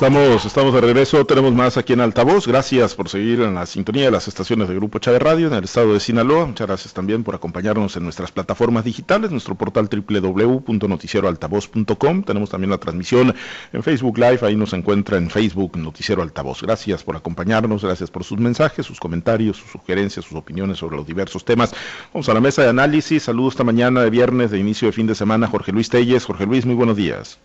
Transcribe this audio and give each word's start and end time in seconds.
Estamos, 0.00 0.44
estamos 0.44 0.72
de 0.74 0.80
regreso, 0.80 1.26
tenemos 1.26 1.52
más 1.52 1.76
aquí 1.76 1.92
en 1.92 2.00
Altavoz. 2.00 2.46
Gracias 2.46 2.94
por 2.94 3.08
seguir 3.08 3.40
en 3.40 3.56
la 3.56 3.66
sintonía 3.66 4.04
de 4.04 4.12
las 4.12 4.28
estaciones 4.28 4.68
de 4.68 4.76
Grupo 4.76 5.00
Chávez 5.00 5.20
Radio 5.20 5.48
en 5.48 5.54
el 5.54 5.64
estado 5.64 5.92
de 5.92 5.98
Sinaloa. 5.98 6.46
Muchas 6.46 6.68
gracias 6.68 6.94
también 6.94 7.24
por 7.24 7.34
acompañarnos 7.34 7.96
en 7.96 8.04
nuestras 8.04 8.30
plataformas 8.30 8.84
digitales, 8.84 9.32
nuestro 9.32 9.56
portal 9.56 9.88
www.noticieroaltavoz.com. 9.90 12.22
Tenemos 12.22 12.48
también 12.48 12.70
la 12.70 12.78
transmisión 12.78 13.34
en 13.72 13.82
Facebook 13.82 14.18
Live, 14.18 14.38
ahí 14.42 14.54
nos 14.54 14.72
encuentra 14.72 15.16
en 15.16 15.30
Facebook 15.30 15.76
Noticiero 15.76 16.22
Altavoz. 16.22 16.62
Gracias 16.62 17.02
por 17.02 17.16
acompañarnos, 17.16 17.82
gracias 17.82 18.08
por 18.08 18.22
sus 18.22 18.38
mensajes, 18.38 18.86
sus 18.86 19.00
comentarios, 19.00 19.56
sus 19.56 19.72
sugerencias, 19.72 20.26
sus 20.26 20.36
opiniones 20.36 20.78
sobre 20.78 20.96
los 20.96 21.08
diversos 21.08 21.44
temas. 21.44 21.74
Vamos 22.14 22.28
a 22.28 22.34
la 22.34 22.40
mesa 22.40 22.62
de 22.62 22.68
análisis. 22.68 23.24
Saludos 23.24 23.54
esta 23.54 23.64
mañana 23.64 24.02
de 24.02 24.10
viernes 24.10 24.52
de 24.52 24.60
inicio 24.60 24.86
de 24.86 24.92
fin 24.92 25.08
de 25.08 25.16
semana, 25.16 25.48
Jorge 25.48 25.72
Luis 25.72 25.88
Telles. 25.88 26.24
Jorge 26.24 26.46
Luis, 26.46 26.64
muy 26.64 26.76
buenos 26.76 26.96
días. 26.96 27.40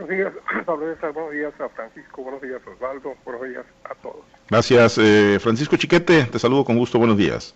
Buenos 0.00 0.16
días, 0.16 0.32
Pablo 0.66 0.86
Buenos 1.12 1.32
días 1.32 1.52
a 1.60 1.68
Francisco. 1.68 2.22
Buenos 2.22 2.40
días, 2.40 2.60
Osvaldo. 2.66 3.14
Buenos 3.24 3.48
días 3.48 3.66
a 3.84 3.94
todos. 3.96 4.24
Gracias, 4.48 4.98
eh, 4.98 5.38
Francisco 5.40 5.76
Chiquete. 5.76 6.24
Te 6.24 6.38
saludo 6.38 6.64
con 6.64 6.78
gusto. 6.78 6.98
Buenos 6.98 7.18
días. 7.18 7.54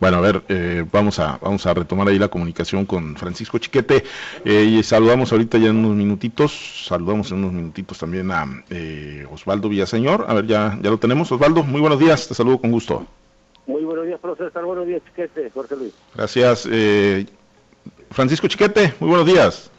Bueno, 0.00 0.16
a 0.16 0.20
ver, 0.20 0.42
eh, 0.48 0.84
vamos 0.90 1.20
a 1.20 1.38
vamos 1.40 1.64
a 1.66 1.74
retomar 1.74 2.08
ahí 2.08 2.18
la 2.18 2.26
comunicación 2.26 2.86
con 2.86 3.14
Francisco 3.14 3.58
Chiquete 3.58 4.02
eh, 4.44 4.64
y 4.64 4.82
saludamos 4.82 5.30
ahorita 5.30 5.58
ya 5.58 5.68
en 5.68 5.76
unos 5.76 5.94
minutitos, 5.94 6.86
saludamos 6.88 7.30
en 7.30 7.38
unos 7.38 7.52
minutitos 7.52 7.98
también 7.98 8.32
a 8.32 8.44
Osvaldo 9.30 9.68
Villaseñor. 9.68 10.24
A 10.28 10.34
ver, 10.34 10.46
ya 10.46 10.76
ya 10.82 10.90
lo 10.90 10.98
tenemos. 10.98 11.30
Osvaldo, 11.30 11.62
muy 11.62 11.80
buenos 11.80 12.00
días, 12.00 12.26
te 12.26 12.34
saludo 12.34 12.58
con 12.58 12.72
gusto. 12.72 13.06
Días, 14.12 14.20
profesor. 14.20 14.66
Buenos 14.66 14.86
días, 14.86 15.00
Chiquete, 15.06 15.50
Jorge 15.54 15.74
Luis. 15.74 15.94
Gracias. 16.14 16.68
Eh, 16.70 17.24
Francisco 18.10 18.46
Chiquete, 18.46 18.92
muy 19.00 19.08
buenos 19.08 19.26
días. 19.26 19.70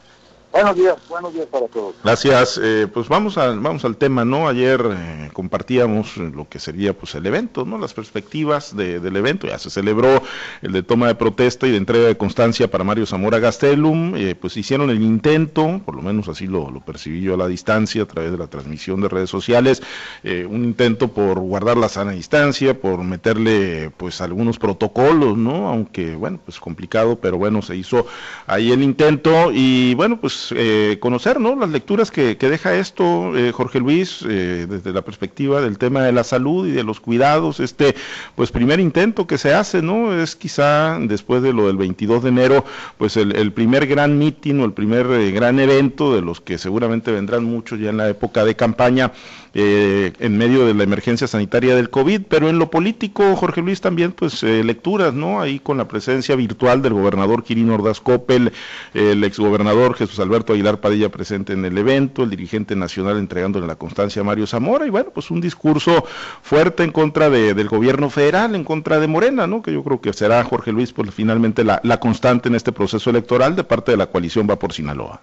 Buenos 0.53 0.75
días, 0.75 0.95
buenos 1.09 1.33
días 1.33 1.47
para 1.47 1.67
todos. 1.67 1.95
Gracias. 2.03 2.59
Eh, 2.61 2.87
pues 2.93 3.09
vamos 3.09 3.39
al, 3.39 3.59
vamos 3.59 3.83
al 3.85 3.97
tema, 3.97 4.23
¿no? 4.23 4.47
Ayer 4.47 4.79
eh, 4.95 5.29
compartíamos 5.33 6.15
lo 6.17 6.47
que 6.47 6.59
sería 6.59 6.93
pues 6.93 7.15
el 7.15 7.25
evento, 7.25 7.65
¿no? 7.65 7.79
Las 7.79 7.95
perspectivas 7.95 8.75
del 8.75 9.15
evento. 9.17 9.47
Ya 9.47 9.57
se 9.57 9.71
celebró 9.71 10.21
el 10.61 10.71
de 10.71 10.83
toma 10.83 11.07
de 11.07 11.15
protesta 11.15 11.65
y 11.65 11.71
de 11.71 11.77
entrega 11.77 12.05
de 12.05 12.17
constancia 12.17 12.69
para 12.69 12.83
Mario 12.83 13.07
Zamora 13.07 13.39
Gastelum. 13.39 14.15
Eh, 14.15 14.35
pues 14.35 14.55
hicieron 14.55 14.91
el 14.91 15.01
intento, 15.01 15.81
por 15.83 15.95
lo 15.95 16.03
menos 16.03 16.27
así 16.27 16.45
lo, 16.45 16.69
lo, 16.69 16.81
percibí 16.81 17.21
yo 17.21 17.33
a 17.33 17.37
la 17.37 17.47
distancia, 17.47 18.03
a 18.03 18.05
través 18.05 18.31
de 18.31 18.37
la 18.37 18.45
transmisión 18.45 19.01
de 19.01 19.09
redes 19.09 19.31
sociales, 19.31 19.81
un 20.23 20.63
intento 20.65 21.07
por 21.07 21.39
guardar 21.39 21.77
la 21.77 21.89
sana 21.89 22.11
distancia, 22.11 22.79
por 22.79 23.03
meterle 23.03 23.89
pues 23.97 24.21
algunos 24.21 24.59
protocolos, 24.59 25.35
¿no? 25.35 25.67
Aunque, 25.69 26.15
bueno, 26.15 26.39
pues 26.45 26.59
complicado, 26.59 27.15
pero 27.15 27.39
bueno, 27.39 27.63
se 27.63 27.75
hizo 27.75 28.05
ahí 28.45 28.71
el 28.71 28.83
intento 28.83 29.51
y 29.51 29.95
bueno, 29.95 30.19
pues 30.21 30.42
eh, 30.51 30.97
conocer 30.99 31.39
¿no? 31.39 31.55
las 31.55 31.69
lecturas 31.69 32.11
que, 32.11 32.35
deja 32.35 32.75
esto, 32.75 33.37
eh, 33.37 33.51
Jorge 33.51 33.79
Luis, 33.79 34.23
eh, 34.27 34.65
desde 34.69 34.91
la 34.91 35.01
perspectiva 35.03 35.61
del 35.61 35.77
tema 35.77 36.01
de 36.03 36.11
la 36.11 36.23
salud 36.23 36.67
y 36.67 36.71
de 36.71 36.83
los 36.83 36.99
cuidados. 36.99 37.59
Este 37.59 37.95
pues 38.35 38.51
primer 38.51 38.79
intento 38.79 39.27
que 39.27 39.37
se 39.37 39.53
hace, 39.53 39.81
¿no? 39.81 40.19
Es 40.19 40.35
quizá 40.35 40.97
después 40.99 41.41
de 41.41 41.53
lo 41.53 41.67
del 41.67 41.77
22 41.77 42.23
de 42.23 42.29
enero, 42.29 42.65
pues 42.97 43.17
el, 43.17 43.51
primer 43.53 43.87
gran 43.87 44.17
mitin 44.17 44.59
o 44.61 44.65
el 44.65 44.73
primer 44.73 45.31
gran 45.31 45.59
evento 45.59 46.13
de 46.15 46.21
los 46.21 46.41
que 46.41 46.57
seguramente 46.57 47.11
vendrán 47.11 47.43
muchos 47.43 47.79
ya 47.79 47.89
en 47.89 47.97
la 47.97 48.09
época 48.09 48.43
de 48.43 48.55
campaña 48.55 49.11
eh, 49.55 50.13
en 50.17 50.35
medio 50.35 50.65
de 50.65 50.73
la 50.73 50.81
emergencia 50.81 51.27
sanitaria 51.27 51.75
del 51.75 51.91
COVID, 51.91 52.23
pero 52.27 52.49
en 52.49 52.57
lo 52.57 52.71
político, 52.71 53.35
Jorge 53.35 53.61
Luis, 53.61 53.81
también 53.81 54.11
pues 54.11 54.41
eh, 54.41 54.63
lecturas, 54.63 55.13
¿no? 55.13 55.41
Ahí 55.41 55.59
con 55.59 55.77
la 55.77 55.87
presencia 55.87 56.35
virtual 56.35 56.81
del 56.81 56.93
gobernador 56.93 57.43
Quirino 57.43 57.75
Ordaz 57.75 58.01
Coppel, 58.01 58.51
el 58.95 59.23
exgobernador 59.23 59.93
Jesús 59.93 60.19
Alberto 60.19 60.32
Aguilar 60.35 60.79
Padilla 60.79 61.09
presente 61.09 61.53
en 61.53 61.63
el 61.63 61.77
evento, 61.77 62.23
el 62.23 62.29
dirigente 62.29 62.75
nacional 62.75 63.17
entregándole 63.17 63.67
la 63.67 63.75
constancia 63.75 64.21
a 64.21 64.25
Mario 64.25 64.47
Zamora, 64.47 64.85
y 64.85 64.89
bueno, 64.89 65.11
pues 65.11 65.29
un 65.29 65.39
discurso 65.39 66.05
fuerte 66.41 66.83
en 66.83 66.91
contra 66.91 67.29
de, 67.29 67.53
del 67.53 67.69
gobierno 67.69 68.09
federal, 68.09 68.55
en 68.55 68.63
contra 68.63 68.99
de 68.99 69.07
Morena, 69.07 69.45
¿no? 69.45 69.61
Que 69.61 69.71
yo 69.71 69.83
creo 69.83 70.01
que 70.01 70.11
será, 70.13 70.43
Jorge 70.43 70.71
Luis, 70.71 70.91
pues 70.91 71.13
finalmente 71.13 71.63
la, 71.63 71.79
la 71.83 71.99
constante 71.99 72.49
en 72.49 72.55
este 72.55 72.71
proceso 72.71 73.11
electoral 73.11 73.55
de 73.55 73.63
parte 73.63 73.91
de 73.91 73.97
la 73.97 74.07
coalición 74.07 74.47
va 74.49 74.57
por 74.57 74.73
Sinaloa. 74.73 75.21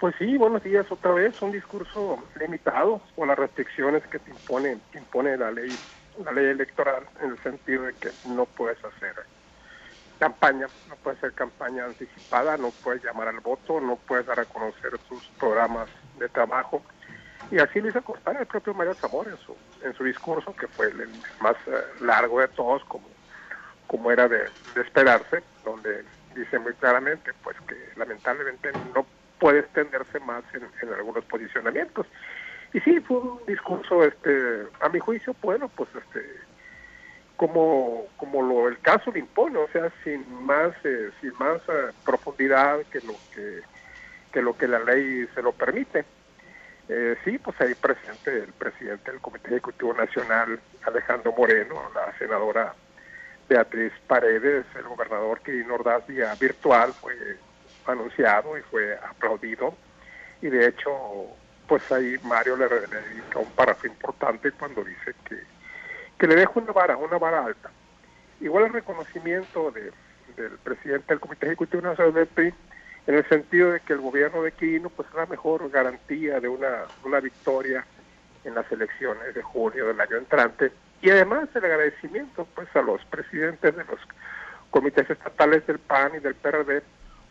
Pues 0.00 0.16
sí, 0.18 0.36
buenos 0.36 0.64
días 0.64 0.84
otra 0.90 1.12
vez. 1.12 1.40
Un 1.42 1.52
discurso 1.52 2.18
limitado 2.40 3.00
con 3.14 3.28
las 3.28 3.38
restricciones 3.38 4.02
que 4.08 4.18
te 4.18 4.32
impone, 4.32 4.78
impone 4.94 5.36
la 5.36 5.52
ley, 5.52 5.70
la 6.24 6.32
ley 6.32 6.46
electoral, 6.46 7.04
en 7.22 7.30
el 7.30 7.38
sentido 7.38 7.84
de 7.84 7.92
que 7.94 8.08
no 8.26 8.44
puedes 8.46 8.78
hacer 8.78 9.14
campaña, 10.22 10.68
no 10.88 10.94
puedes 11.02 11.18
hacer 11.18 11.32
campaña 11.32 11.84
anticipada, 11.84 12.56
no 12.56 12.70
puedes 12.70 13.02
llamar 13.02 13.26
al 13.26 13.40
voto, 13.40 13.80
no 13.80 13.96
puedes 13.96 14.24
dar 14.24 14.38
a 14.38 14.44
conocer 14.44 14.96
tus 15.08 15.26
programas 15.40 15.88
de 16.20 16.28
trabajo. 16.28 16.80
Y 17.50 17.58
así 17.58 17.80
lo 17.80 17.88
hizo 17.88 18.00
constar 18.02 18.36
el 18.36 18.46
propio 18.46 18.72
Mario 18.72 18.94
Zamora 18.94 19.32
en 19.32 19.38
su, 19.38 19.56
en 19.82 19.92
su 19.94 20.04
discurso, 20.04 20.54
que 20.54 20.68
fue 20.68 20.86
el 20.86 21.08
más 21.40 21.56
eh, 21.66 21.72
largo 22.02 22.38
de 22.38 22.46
todos, 22.46 22.84
como, 22.84 23.04
como 23.88 24.12
era 24.12 24.28
de, 24.28 24.48
de 24.76 24.80
esperarse, 24.80 25.42
donde 25.64 26.04
dice 26.36 26.56
muy 26.60 26.72
claramente 26.74 27.32
pues 27.42 27.56
que 27.66 27.74
lamentablemente 27.96 28.70
no 28.94 29.04
puede 29.40 29.58
extenderse 29.58 30.20
más 30.20 30.44
en, 30.54 30.94
algunos 30.94 31.24
posicionamientos. 31.24 32.06
Y 32.72 32.78
sí, 32.78 33.00
fue 33.00 33.16
un 33.18 33.40
discurso, 33.44 34.04
este, 34.04 34.68
a 34.80 34.88
mi 34.88 35.00
juicio, 35.00 35.34
bueno, 35.42 35.68
pues 35.68 35.90
este, 35.96 36.24
como, 37.42 38.06
como 38.18 38.40
lo 38.40 38.68
el 38.68 38.78
caso 38.78 39.10
le 39.10 39.18
impone, 39.18 39.58
o 39.58 39.66
sea, 39.72 39.92
sin 40.04 40.24
más, 40.44 40.72
eh, 40.84 41.10
sin 41.20 41.32
más 41.40 41.60
eh, 41.66 41.90
profundidad 42.04 42.78
que 42.92 43.00
lo 43.00 43.14
que, 43.34 43.62
que 44.32 44.40
lo 44.40 44.56
que 44.56 44.68
la 44.68 44.78
ley 44.78 45.26
se 45.34 45.42
lo 45.42 45.50
permite. 45.50 46.04
Eh, 46.88 47.16
sí, 47.24 47.38
pues 47.38 47.60
ahí 47.60 47.74
presente 47.74 48.44
el 48.44 48.52
presidente 48.52 49.10
del 49.10 49.20
Comité 49.20 49.48
Ejecutivo 49.48 49.92
Nacional, 49.92 50.60
Alejandro 50.84 51.34
Moreno, 51.36 51.90
la 51.92 52.16
senadora 52.16 52.76
Beatriz 53.48 53.92
Paredes, 54.06 54.64
el 54.76 54.84
gobernador 54.84 55.40
Quirino 55.40 55.74
Ordaz, 55.74 56.06
vía 56.06 56.32
virtual, 56.36 56.92
fue 56.92 57.16
anunciado 57.88 58.56
y 58.56 58.62
fue 58.62 58.96
aplaudido. 58.98 59.74
Y 60.42 60.46
de 60.46 60.68
hecho, 60.68 60.92
pues 61.66 61.90
ahí 61.90 62.16
Mario 62.22 62.56
le, 62.56 62.68
dedica 62.68 63.40
un 63.40 63.50
párrafo 63.50 63.88
importante 63.88 64.52
cuando 64.52 64.84
dice 64.84 65.12
que, 65.24 65.42
que 66.22 66.28
le 66.28 66.36
deja 66.36 66.52
una 66.54 66.70
vara, 66.70 66.96
una 66.96 67.18
vara 67.18 67.44
alta. 67.44 67.68
Igual 68.40 68.66
el 68.66 68.72
reconocimiento 68.72 69.72
de, 69.72 69.90
del 70.36 70.56
presidente 70.58 71.06
del 71.08 71.18
Comité 71.18 71.46
Ejecutivo 71.46 71.82
Nacional 71.82 72.14
del 72.14 72.28
PRI 72.28 72.54
en 73.08 73.14
el 73.16 73.28
sentido 73.28 73.72
de 73.72 73.80
que 73.80 73.94
el 73.94 73.98
gobierno 73.98 74.40
de 74.40 74.52
Quirino 74.52 74.88
pues 74.88 75.08
es 75.08 75.14
la 75.16 75.26
mejor 75.26 75.68
garantía 75.68 76.38
de 76.38 76.46
una, 76.46 76.84
una 77.04 77.18
victoria 77.18 77.84
en 78.44 78.54
las 78.54 78.70
elecciones 78.70 79.34
de 79.34 79.42
junio 79.42 79.88
del 79.88 80.00
año 80.00 80.16
entrante 80.16 80.70
y 81.00 81.10
además 81.10 81.48
el 81.56 81.64
agradecimiento 81.64 82.46
pues 82.54 82.68
a 82.76 82.82
los 82.82 83.04
presidentes 83.06 83.76
de 83.76 83.82
los 83.82 83.98
comités 84.70 85.10
estatales 85.10 85.66
del 85.66 85.80
PAN 85.80 86.12
y 86.14 86.20
del 86.20 86.36
PRD 86.36 86.84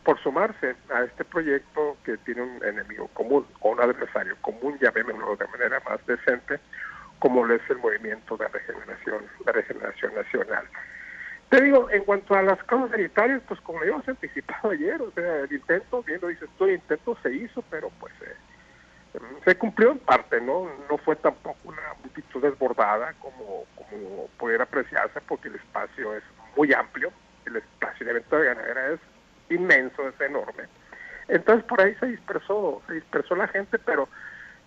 por 0.03 0.22
sumarse 0.22 0.75
a 0.94 1.03
este 1.03 1.23
proyecto 1.23 1.96
que 2.03 2.18
tiene 2.18 2.41
un 2.41 2.62
enemigo 2.62 3.08
común 3.13 3.46
o 3.62 3.69
un 3.69 3.79
adversario 3.79 4.35
común, 4.41 4.78
llamémoslo 4.81 5.38
de 5.38 5.47
manera 5.47 5.81
más 5.90 6.06
decente, 6.06 6.59
como 7.22 7.46
lo 7.46 7.54
es 7.54 7.62
el 7.70 7.78
movimiento 7.78 8.36
de 8.36 8.48
regeneración, 8.48 9.24
de 9.46 9.52
regeneración 9.52 10.16
nacional. 10.16 10.66
Te 11.50 11.62
digo, 11.62 11.88
en 11.92 12.04
cuanto 12.04 12.34
a 12.34 12.42
las 12.42 12.62
causas 12.64 12.90
sanitarias, 12.90 13.44
pues 13.48 13.62
como 13.62 13.80
lo 13.84 14.02
se 14.02 14.12
anticipado 14.12 14.70
ayer, 14.72 15.00
o 15.00 15.12
sea, 15.12 15.42
el 15.42 15.54
intento, 15.54 16.02
bien 16.02 16.20
lo 16.20 16.30
dices 16.30 16.50
tú, 16.58 16.66
el 16.66 16.76
intento 16.76 17.16
se 17.22 17.32
hizo, 17.32 17.62
pero 17.70 17.92
pues 18.00 18.12
eh, 18.22 19.20
se 19.46 19.56
cumplió 19.56 19.92
en 19.92 20.00
parte, 20.00 20.42
¿no? 20.42 20.68
No 20.90 20.98
fue 20.98 21.16
tampoco 21.16 21.59
una 21.66 21.94
multitud 22.02 22.42
desbordada 22.42 23.14
como, 23.20 23.66
como 23.76 24.28
pudiera 24.40 24.64
apreciarse, 24.64 25.22
porque 25.22 25.50
el 25.50 25.56
espacio 25.56 26.16
es 26.16 26.24
muy 26.58 26.74
amplio, 26.74 27.12
el 27.46 27.58
espacio 27.58 28.03
de 28.03 28.14
evento 28.14 28.36
de 28.36 28.46
ganadera 28.46 28.94
es 28.94 29.00
inmenso, 29.52 30.08
es 30.09 30.20
enorme. 30.22 30.64
Entonces 31.28 31.64
por 31.66 31.82
ahí 31.82 31.94
se 32.00 32.08
dispersó, 32.08 32.82
se 32.88 32.94
dispersó 32.96 33.35
la 33.35 33.47
gente, 33.47 33.78
pero 33.78 34.09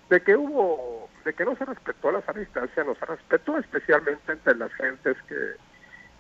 de 0.08 0.22
que 0.22 0.36
hubo, 0.36 1.03
de 1.24 1.32
que 1.32 1.44
no 1.44 1.56
se 1.56 1.64
respetó 1.64 2.12
la 2.12 2.22
sana 2.22 2.40
distancia, 2.40 2.84
no 2.84 2.94
se 2.94 3.06
respetó 3.06 3.58
especialmente 3.58 4.32
entre 4.32 4.54
las 4.56 4.72
gentes 4.74 5.16
que, 5.28 5.54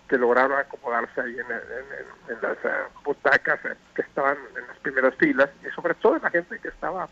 que 0.08 0.18
lograron 0.18 0.58
acomodarse 0.58 1.20
ahí 1.20 1.36
en, 1.38 1.46
en, 1.50 2.42
las 2.42 2.56
eh, 2.64 2.68
butacas 3.04 3.64
eh, 3.64 3.74
que 3.94 4.02
estaban 4.02 4.36
en 4.56 4.66
las 4.66 4.78
primeras 4.78 5.14
filas 5.16 5.50
y 5.66 5.70
sobre 5.74 5.94
todo 5.94 6.18
la 6.18 6.30
gente 6.30 6.58
que 6.58 6.68
estaba 6.68 7.08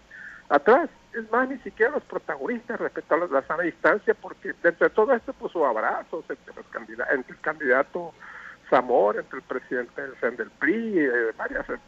atrás. 0.48 0.88
Es 1.14 1.30
más, 1.30 1.48
ni 1.48 1.58
siquiera 1.58 1.92
los 1.92 2.02
protagonistas 2.04 2.80
respetaron 2.80 3.32
la 3.32 3.42
sana 3.42 3.64
distancia 3.64 4.14
porque 4.14 4.54
dentro 4.62 4.88
de 4.88 4.94
todo 4.94 5.12
esto 5.12 5.32
puso 5.34 5.66
abrazos 5.66 6.24
entre, 6.28 6.54
los 6.54 6.66
candidatos, 6.66 7.14
entre 7.14 7.34
el 7.34 7.40
candidato 7.40 8.14
amor 8.76 9.16
entre 9.16 9.38
el 9.38 9.44
presidente 9.44 10.02
del 10.02 10.36
del 10.36 10.50
PRI, 10.50 10.98
eh, 10.98 11.32
varias 11.36 11.68
eh, 11.68 11.78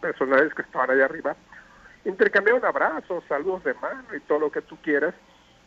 personajes 0.00 0.52
que 0.54 0.62
estaban 0.62 0.90
allá 0.90 1.04
arriba, 1.04 1.36
intercambiaron 2.04 2.64
abrazos, 2.64 3.24
saludos 3.28 3.64
de 3.64 3.74
mano 3.74 4.04
y 4.14 4.20
todo 4.20 4.40
lo 4.40 4.50
que 4.50 4.62
tú 4.62 4.76
quieras. 4.82 5.14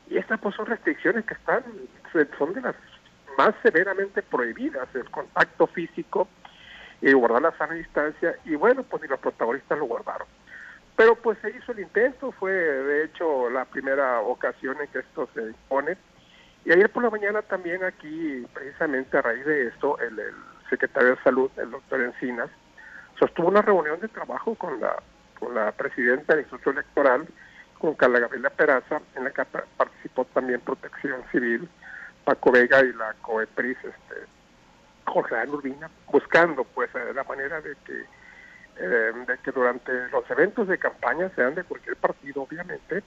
Y 0.10 0.18
estas 0.18 0.40
pues 0.40 0.56
son 0.56 0.66
restricciones 0.66 1.26
que 1.26 1.36
están, 1.36 1.64
son 2.38 2.54
de 2.54 2.62
las 2.62 2.76
más 3.38 3.54
severamente 3.64 4.22
prohibidas, 4.22 4.88
el 4.96 5.10
contacto 5.10 5.68
físico 5.68 6.28
y 7.02 7.14
guardar 7.14 7.42
la 7.42 7.58
sana 7.58 7.76
distancia, 7.76 8.36
y 8.44 8.56
bueno, 8.56 8.84
pues 8.84 9.02
ni 9.02 9.08
los 9.08 9.20
protagonistas 9.20 9.78
lo 9.78 9.86
guardaron. 9.86 10.28
Pero 10.98 11.16
pues 11.16 11.38
se 11.40 11.52
hizo 11.52 11.72
el 11.72 11.80
intento, 11.80 12.34
fue 12.34 12.52
de 12.52 13.06
hecho 13.06 13.50
la 13.50 13.64
primera 13.64 14.20
ocasión 14.20 14.76
en 14.82 14.88
que 14.88 15.00
esto 15.00 15.30
se 15.34 15.44
impone. 15.44 15.96
Y 16.66 16.74
ayer 16.74 16.90
por 16.92 17.04
la 17.04 17.10
mañana 17.10 17.42
también 17.42 17.86
aquí, 17.86 18.46
precisamente 18.54 19.18
a 19.18 19.22
raíz 19.22 19.46
de 19.46 19.68
esto, 19.68 19.98
el, 20.00 20.20
secretario 20.70 21.16
de 21.16 21.24
Salud, 21.24 21.50
el 21.58 21.72
doctor 21.72 22.02
Encinas, 22.02 22.50
sostuvo 23.18 23.48
una 23.48 23.62
reunión 23.62 24.00
de 24.02 24.08
trabajo 24.08 24.56
con 24.56 24.80
la, 24.80 25.02
con 25.40 25.56
la 25.56 25.72
presidenta 25.72 26.34
del 26.34 26.44
Instituto 26.44 26.72
Electoral, 26.72 27.28
con 27.80 27.96
Carla 27.96 28.20
Gabriela 28.20 28.50
Peraza, 28.50 29.02
en 29.16 29.24
la 29.24 29.32
que 29.32 29.44
participó 29.78 30.26
también 30.26 30.62
Protección 30.62 31.24
Civil, 31.32 31.68
Paco 32.24 32.52
Vega 32.52 32.82
y 32.82 32.94
la 32.94 33.14
COEPRIS, 33.22 33.78
este, 33.78 34.16
Jorge 35.06 35.36
Urbina, 35.48 35.90
buscando 36.12 36.64
pues 36.64 36.90
la 36.94 37.24
manera 37.24 37.62
de 37.62 37.76
que 37.86 38.06
eh, 38.82 39.12
de 39.28 39.38
que 39.44 39.52
durante 39.52 39.92
los 40.10 40.30
eventos 40.32 40.68
de 40.70 40.78
campaña, 40.78 41.30
sean 41.36 41.54
de 41.54 41.66
cualquier 41.66 41.98
partido, 41.98 42.44
obviamente, 42.44 43.04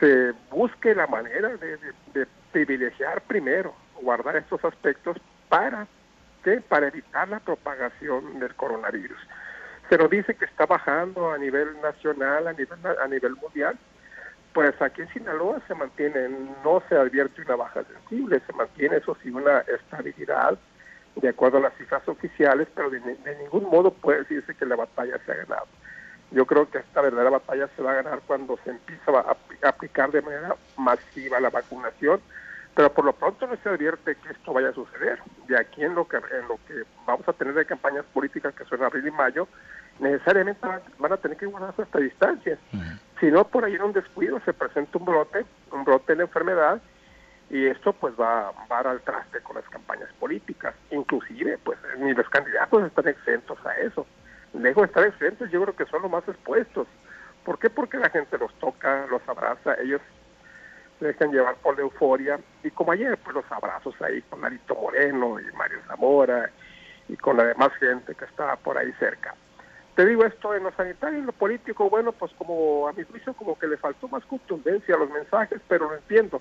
se 0.00 0.32
busque 0.50 0.94
la 0.94 1.06
manera 1.06 1.48
de, 1.56 2.26
privilegiar 2.52 3.22
primero, 3.22 3.74
guardar 4.02 4.36
estos 4.36 4.62
aspectos 4.64 5.16
para 5.48 5.86
¿qué? 6.44 6.60
para 6.60 6.88
evitar 6.88 7.28
la 7.28 7.40
propagación 7.40 8.38
del 8.38 8.54
coronavirus. 8.54 9.18
Se 9.88 9.96
nos 9.96 10.10
dice 10.10 10.34
que 10.34 10.44
está 10.44 10.66
bajando 10.66 11.30
a 11.30 11.38
nivel 11.38 11.80
nacional, 11.80 12.46
a 12.46 12.52
nivel, 12.52 12.78
a 13.02 13.08
nivel 13.08 13.34
mundial, 13.36 13.78
pues 14.52 14.80
aquí 14.80 15.02
en 15.02 15.08
Sinaloa 15.12 15.60
se 15.66 15.74
mantiene, 15.74 16.28
no 16.64 16.82
se 16.88 16.96
advierte 16.96 17.42
una 17.42 17.56
baja 17.56 17.82
sensible, 17.84 18.40
se 18.46 18.52
mantiene 18.52 18.96
eso 18.96 19.16
sí 19.22 19.30
una 19.30 19.60
estabilidad 19.60 20.58
de 21.20 21.28
acuerdo 21.28 21.58
a 21.58 21.62
las 21.62 21.74
cifras 21.74 22.06
oficiales, 22.08 22.68
pero 22.74 22.90
de, 22.90 23.00
ningún 23.40 23.64
modo 23.64 23.92
puede 23.92 24.20
decirse 24.20 24.54
que 24.54 24.66
la 24.66 24.76
batalla 24.76 25.18
se 25.24 25.32
ha 25.32 25.36
ganado. 25.36 25.66
Yo 26.30 26.46
creo 26.46 26.70
que 26.70 26.78
esta 26.78 27.00
verdadera 27.00 27.30
batalla 27.30 27.68
se 27.74 27.82
va 27.82 27.92
a 27.92 28.02
ganar 28.02 28.20
cuando 28.26 28.58
se 28.64 28.70
empieza 28.70 29.10
a, 29.12 29.36
aplicar 29.68 30.10
de 30.10 30.22
manera 30.22 30.54
masiva 30.76 31.40
la 31.40 31.50
vacunación, 31.50 32.20
pero 32.74 32.92
por 32.92 33.04
lo 33.04 33.12
pronto 33.12 33.46
no 33.46 33.56
se 33.56 33.68
advierte 33.68 34.14
que 34.16 34.30
esto 34.30 34.52
vaya 34.52 34.68
a 34.68 34.74
suceder. 34.74 35.18
De 35.48 35.58
aquí 35.58 35.82
en 35.82 35.94
lo 35.94 36.06
que, 36.06 36.16
en 36.16 36.46
lo 36.46 36.58
que 36.68 36.84
vamos 37.06 37.26
a 37.26 37.32
tener 37.32 37.54
de 37.54 37.66
campañas 37.66 38.04
políticas 38.12 38.54
que 38.54 38.64
son 38.66 38.82
abril 38.84 39.06
y 39.06 39.10
mayo, 39.10 39.48
necesariamente 39.98 40.64
van 40.98 41.12
a 41.12 41.16
tener 41.16 41.36
que 41.36 41.46
guardarse 41.46 41.82
esta 41.82 41.98
distancia. 41.98 42.58
Si 42.70 42.78
no, 43.26 43.44
por 43.44 43.64
ahí 43.64 43.74
en 43.74 43.82
un 43.82 43.92
descuido 43.92 44.40
se 44.44 44.52
presenta 44.52 44.98
un 44.98 45.04
brote, 45.04 45.44
un 45.72 45.84
brote 45.84 46.12
de 46.12 46.16
la 46.16 46.22
enfermedad, 46.24 46.80
y 47.50 47.66
esto 47.66 47.92
pues 47.92 48.14
va, 48.18 48.52
va 48.70 48.78
al 48.78 49.00
traste 49.00 49.40
con 49.40 49.56
las 49.56 49.68
campañas 49.68 50.08
políticas. 50.20 50.74
Inclusive, 50.90 51.58
pues 51.58 51.78
ni 51.98 52.12
los 52.12 52.28
candidatos 52.28 52.84
están 52.84 53.08
exentos 53.08 53.58
a 53.64 53.74
eso. 53.78 54.06
Lejos 54.52 54.82
de 54.82 54.86
estar 54.86 55.04
exentos, 55.04 55.50
yo 55.50 55.62
creo 55.62 55.76
que 55.76 55.86
son 55.86 56.02
los 56.02 56.10
más 56.10 56.26
expuestos. 56.28 56.86
¿Por 57.44 57.58
qué? 57.58 57.70
Porque 57.70 57.96
la 57.96 58.10
gente 58.10 58.36
los 58.38 58.52
toca, 58.58 59.06
los 59.06 59.26
abraza, 59.26 59.74
ellos 59.80 60.00
se 60.98 61.06
dejan 61.06 61.32
llevar 61.32 61.56
por 61.56 61.76
la 61.76 61.82
euforia. 61.82 62.38
Y 62.62 62.70
como 62.70 62.92
ayer, 62.92 63.16
pues 63.18 63.34
los 63.34 63.50
abrazos 63.50 63.94
ahí 64.02 64.20
con 64.22 64.40
Marito 64.40 64.74
Moreno 64.74 65.40
y 65.40 65.44
Mario 65.56 65.78
Zamora 65.86 66.50
y 67.08 67.16
con 67.16 67.36
la 67.36 67.44
demás 67.44 67.72
gente 67.74 68.14
que 68.14 68.26
estaba 68.26 68.56
por 68.56 68.76
ahí 68.76 68.92
cerca. 68.98 69.34
Te 69.98 70.06
digo 70.06 70.24
esto 70.24 70.54
en 70.54 70.62
lo 70.62 70.70
sanitario 70.76 71.18
y 71.18 71.22
lo 71.22 71.32
político, 71.32 71.90
bueno, 71.90 72.12
pues 72.12 72.30
como 72.38 72.86
a 72.86 72.92
mi 72.92 73.02
juicio 73.02 73.34
como 73.34 73.58
que 73.58 73.66
le 73.66 73.76
faltó 73.76 74.06
más 74.06 74.24
contundencia 74.26 74.94
a 74.94 74.98
los 74.98 75.10
mensajes, 75.10 75.60
pero 75.66 75.88
lo 75.88 75.96
entiendo 75.96 76.40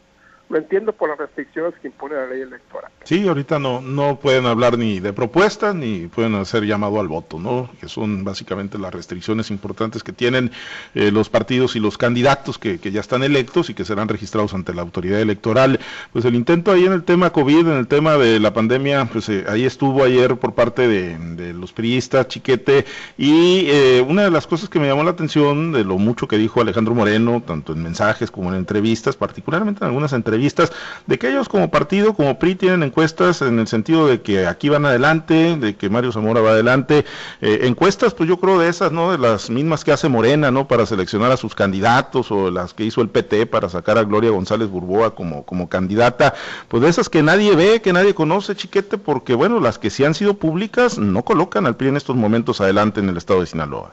lo 0.50 0.58
entiendo 0.58 0.94
por 0.94 1.10
las 1.10 1.18
restricciones 1.18 1.74
que 1.82 1.88
impone 1.88 2.16
la 2.16 2.28
ley 2.28 2.42
electoral. 2.42 2.92
Sí, 3.04 3.28
ahorita 3.28 3.60
no, 3.60 3.82
no 3.82 4.18
pueden 4.20 4.46
hablar 4.46 4.78
ni 4.78 5.00
de 5.00 5.14
propuestas 5.14 5.76
ni 5.76 6.08
pueden 6.08 6.36
hacer 6.36 6.64
llamado 6.64 7.00
al 7.00 7.08
voto, 7.08 7.40
¿no? 7.40 7.70
Que 7.80 7.90
son 7.90 8.24
básicamente 8.24 8.78
las 8.78 8.94
restricciones 8.94 9.52
importantes 9.52 10.04
que 10.04 10.14
tienen 10.14 10.52
eh, 10.96 11.12
los 11.12 11.30
partidos 11.30 11.76
y 11.76 11.80
los 11.80 11.98
candidatos 11.98 12.58
que, 12.58 12.80
que, 12.80 12.92
ya 12.92 13.02
están 13.02 13.24
electos 13.24 13.70
y 13.70 13.74
que 13.74 13.84
serán 13.84 14.08
registrados 14.08 14.54
ante 14.54 14.74
la 14.74 14.82
autoridad 14.82 15.20
electoral. 15.20 15.80
Pues 16.14 16.24
el 16.26 16.36
intento 16.36 16.72
ahí 16.72 16.86
en 16.86 16.94
el 16.94 17.04
tema 17.04 17.32
COVID, 17.32 17.68
en 17.68 17.78
el 17.78 17.88
tema 17.88 18.18
de 18.18 18.40
la 18.40 18.54
pandemia, 18.54 19.06
pues 19.12 19.28
eh, 19.30 19.46
ahí 19.50 19.66
estuvo 19.66 20.04
ayer 20.04 20.38
por 20.38 20.54
parte 20.54 20.88
de, 20.88 21.18
de 21.18 21.54
los 21.54 21.74
priistas, 21.74 22.28
Chiquete, 22.28 22.86
y 23.18 23.66
eh, 23.68 24.06
una 24.08 24.24
de 24.24 24.32
las 24.32 24.48
cosas 24.48 24.70
que 24.70 24.80
me 24.80 24.88
llamó 24.88 25.04
la 25.04 25.12
atención 25.12 25.74
de 25.74 25.84
lo 25.84 25.98
mucho 25.98 26.28
que 26.28 26.38
dijo 26.38 26.62
Alejandro 26.62 26.96
Moreno, 26.96 27.44
tanto 27.46 27.74
en 27.74 27.84
mensajes 27.84 28.32
como 28.32 28.50
en 28.50 28.58
entrevistas, 28.58 29.16
particularmente 29.16 29.84
en 29.84 29.88
algunas 29.88 30.14
entrevistas, 30.14 30.37
vistas 30.38 30.72
de 31.06 31.18
que 31.18 31.30
ellos 31.30 31.50
como 31.50 31.70
partido, 31.70 32.14
como 32.14 32.40
PRI, 32.40 32.56
tienen 32.56 32.84
encuestas 32.84 33.42
en 33.42 33.60
el 33.60 33.68
sentido 33.68 34.08
de 34.08 34.22
que 34.22 34.48
aquí 34.48 34.70
van 34.70 34.86
adelante, 34.86 35.58
de 35.58 35.76
que 35.76 35.90
Mario 35.90 36.12
Zamora 36.12 36.42
va 36.42 36.52
adelante. 36.52 37.06
Eh, 37.42 37.60
encuestas, 37.64 38.14
pues 38.14 38.30
yo 38.30 38.38
creo 38.38 38.60
de 38.60 38.70
esas, 38.70 38.92
¿no? 38.92 39.12
De 39.12 39.18
las 39.18 39.50
mismas 39.50 39.84
que 39.84 39.92
hace 39.92 40.10
Morena, 40.10 40.52
¿no? 40.52 40.68
Para 40.68 40.86
seleccionar 40.86 41.32
a 41.32 41.38
sus 41.38 41.56
candidatos 41.56 42.32
o 42.32 42.52
las 42.52 42.74
que 42.74 42.86
hizo 42.86 43.02
el 43.02 43.10
PT 43.10 43.46
para 43.48 43.70
sacar 43.70 43.98
a 43.98 44.04
Gloria 44.04 44.32
González 44.32 44.70
Burboa 44.70 45.16
como, 45.16 45.44
como 45.44 45.70
candidata. 45.70 46.34
Pues 46.68 46.84
de 46.84 46.90
esas 46.90 47.10
que 47.10 47.24
nadie 47.24 47.56
ve, 47.56 47.82
que 47.82 47.94
nadie 47.94 48.14
conoce, 48.14 48.56
chiquete, 48.56 48.98
porque 48.98 49.34
bueno, 49.34 49.60
las 49.60 49.80
que 49.80 49.90
sí 49.90 50.04
han 50.04 50.14
sido 50.14 50.36
públicas 50.36 50.98
no 50.98 51.24
colocan 51.24 51.66
al 51.66 51.76
PRI 51.76 51.90
en 51.90 51.98
estos 51.98 52.16
momentos 52.16 52.62
adelante 52.62 53.00
en 53.00 53.10
el 53.10 53.18
estado 53.18 53.42
de 53.42 53.48
Sinaloa. 53.48 53.92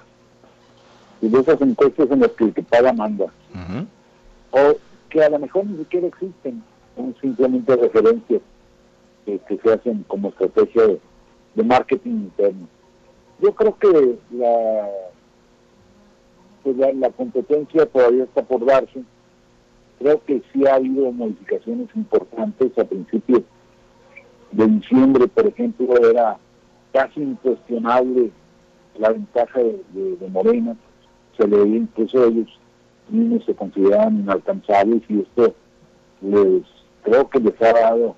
Y 1.20 1.29
de 1.29 1.40
esas 1.40 1.61
encuestas 1.61 2.11
en 2.11 2.20
las 2.20 2.31
que 2.32 2.44
el 2.44 2.55
que 2.55 2.62
paga 2.62 2.93
manda. 2.93 3.26
O 4.50 4.76
que 5.14 5.22
a 5.22 5.31
lo 5.31 5.38
mejor 5.38 5.64
ni 5.64 5.78
siquiera 5.78 6.08
existen, 6.08 6.61
son 6.96 7.14
simplemente 7.20 7.76
referencias 7.76 8.43
que, 9.25 9.40
se 9.62 9.72
hacen 9.72 10.02
como 10.08 10.31
estrategia 10.31 10.88
de, 11.55 11.62
marketing 11.62 12.11
interno. 12.11 12.66
Yo 13.40 13.55
creo 13.55 13.78
que 13.78 14.19
pues 16.64 16.76
la, 16.76 16.93
la, 16.94 17.11
competencia 17.11 17.87
todavía 17.87 18.25
está 18.25 18.43
por 18.43 18.66
darse. 18.66 19.05
Creo 20.00 20.20
que 20.25 20.43
sí 20.52 20.66
ha 20.66 20.75
habido 20.75 21.12
modificaciones 21.12 21.88
importantes. 21.94 22.76
A 22.76 22.84
principios 22.84 23.43
de 24.50 24.66
diciembre, 24.66 25.28
por 25.28 25.46
ejemplo, 25.46 26.11
era 26.11 26.38
casi 26.93 27.20
incuestionable 27.20 28.32
la 28.99 29.11
ventaja 29.11 29.61
de, 29.61 30.28
Morena. 30.28 30.76
Se 31.37 31.46
le 31.46 31.62
incluso 31.69 32.20
a 32.20 32.26
ellos 32.26 32.49
niños 33.09 33.45
se 33.45 33.55
consideraban 33.55 34.21
inalcanzables 34.21 35.03
y 35.09 35.21
esto 35.21 35.55
les 36.21 36.62
creo 37.03 37.29
que 37.29 37.41
les 37.41 37.61
ha 37.62 37.73
dado 37.73 38.17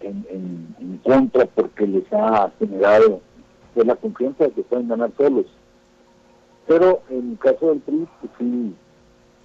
en, 0.00 0.26
en, 0.30 1.00
contra 1.04 1.46
porque 1.46 1.86
les 1.86 2.04
ha 2.12 2.50
generado 2.58 3.20
pues, 3.74 3.86
la 3.86 3.94
confianza 3.96 4.44
de 4.44 4.50
que 4.50 4.62
pueden 4.62 4.88
ganar 4.88 5.10
solos. 5.16 5.46
Pero 6.66 7.02
en 7.10 7.32
el 7.32 7.38
caso 7.38 7.68
del 7.68 7.78
PRI, 7.78 8.08
pues, 8.20 8.32
sí, 8.38 8.74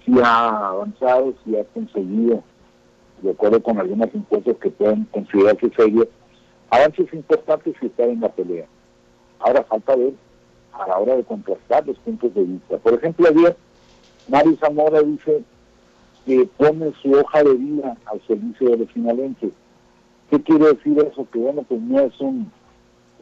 sí 0.04 0.12
ha 0.22 0.68
avanzado, 0.68 1.34
sí 1.44 1.56
ha 1.56 1.64
conseguido, 1.64 2.42
de 3.22 3.30
acuerdo 3.30 3.62
con 3.62 3.78
algunas 3.78 4.12
encuestas 4.12 4.56
que 4.56 4.70
pueden 4.70 5.04
considerarse 5.12 5.70
serias, 5.76 6.08
avances 6.70 7.12
importantes 7.12 7.74
y 7.80 7.86
estar 7.86 8.08
en 8.08 8.20
la 8.20 8.28
pelea. 8.28 8.66
Ahora 9.38 9.62
falta 9.64 9.94
ver 9.94 10.14
a 10.72 10.88
la 10.88 10.98
hora 10.98 11.16
de 11.16 11.24
contrastar 11.24 11.86
los 11.86 11.98
puntos 11.98 12.34
de 12.34 12.42
vista. 12.42 12.78
Por 12.78 12.94
ejemplo, 12.94 13.28
ayer 13.28 13.56
Mario 14.28 14.56
Zamora 14.60 15.02
dice 15.02 15.42
que 16.24 16.48
pone 16.56 16.92
su 17.02 17.12
hoja 17.12 17.42
de 17.42 17.54
vida 17.54 17.96
al 18.06 18.20
servicio 18.26 18.70
de 18.70 18.76
los 18.78 18.90
finales. 18.92 19.32
¿Qué 20.30 20.42
quiere 20.42 20.66
decir 20.66 20.98
eso? 20.98 21.26
Que 21.30 21.38
bueno, 21.38 21.62
pues 21.62 21.80
no 21.80 22.00
es 22.00 22.20
un 22.20 22.50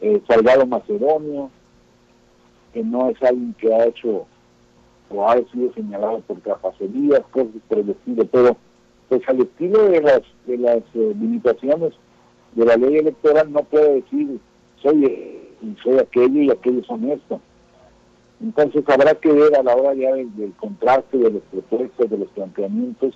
eh, 0.01 0.21
salgado 0.27 0.65
macedonio, 0.65 1.49
que 2.73 2.83
no 2.83 3.09
es 3.09 3.21
alguien 3.21 3.53
que 3.59 3.73
ha 3.73 3.85
hecho 3.85 4.25
o 5.09 5.27
ha 5.27 5.35
sido 5.51 5.73
señalado 5.73 6.21
por 6.21 6.39
capacidades, 6.41 7.25
cosas 7.31 7.49
por 7.67 7.79
el 7.79 7.89
estilo, 7.89 8.25
pero 8.25 8.55
pues 9.09 9.21
al 9.27 9.41
estilo 9.41 9.89
de 9.89 10.01
las 10.01 10.21
de 10.45 10.57
las 10.57 10.77
eh, 10.93 11.13
limitaciones 11.19 11.93
de 12.53 12.65
la 12.65 12.77
ley 12.77 12.97
electoral 12.97 13.51
no 13.51 13.61
puede 13.63 13.95
decir 13.95 14.39
soy, 14.81 15.03
eh, 15.05 15.49
soy 15.83 15.99
aquello 15.99 16.41
y 16.41 16.49
aquello 16.49 16.83
son 16.85 17.09
esto 17.11 17.41
entonces 18.41 18.83
habrá 18.89 19.13
que 19.15 19.31
ver 19.31 19.55
a 19.55 19.63
la 19.63 19.75
hora 19.75 19.93
ya 19.93 20.13
del, 20.13 20.53
contraste 20.57 21.17
de 21.17 21.29
los 21.29 21.43
propuestas, 21.43 22.09
de 22.09 22.17
los 22.17 22.27
planteamientos, 22.29 23.13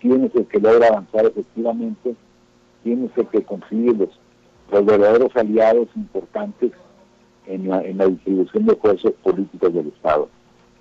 quién 0.00 0.24
es 0.24 0.34
el 0.34 0.46
que 0.46 0.58
logra 0.58 0.88
avanzar 0.88 1.26
efectivamente, 1.26 2.14
quién 2.82 3.04
es 3.04 3.18
el 3.18 3.26
que 3.26 3.42
consigue 3.42 3.92
los, 3.92 4.18
verdaderos 4.70 5.34
aliados 5.34 5.88
importantes 5.96 6.72
en 7.46 7.68
la, 7.68 8.06
distribución 8.06 8.66
de 8.66 8.76
fuerzas 8.76 9.12
políticas 9.22 9.72
del 9.72 9.88
Estado. 9.88 10.28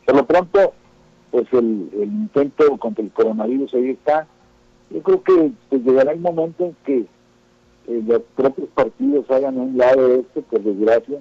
Por 0.05 0.15
lo 0.15 0.25
pronto, 0.25 0.73
pues 1.31 1.47
el, 1.53 1.89
intento 1.93 2.77
contra 2.77 3.03
el 3.03 3.11
coronavirus 3.11 3.73
ahí 3.73 3.91
está. 3.91 4.27
Yo 4.89 5.01
creo 5.01 5.23
que 5.23 5.51
pues, 5.69 5.83
llegará 5.83 6.11
el 6.11 6.19
momento 6.19 6.65
en 6.65 6.75
que 6.85 6.97
eh, 7.87 8.03
los 8.05 8.21
propios 8.35 8.67
partidos 8.69 9.29
hagan 9.29 9.57
un 9.57 9.77
lado 9.77 10.07
de 10.07 10.19
esto, 10.19 10.41
por 10.41 10.61
desgracia, 10.61 11.19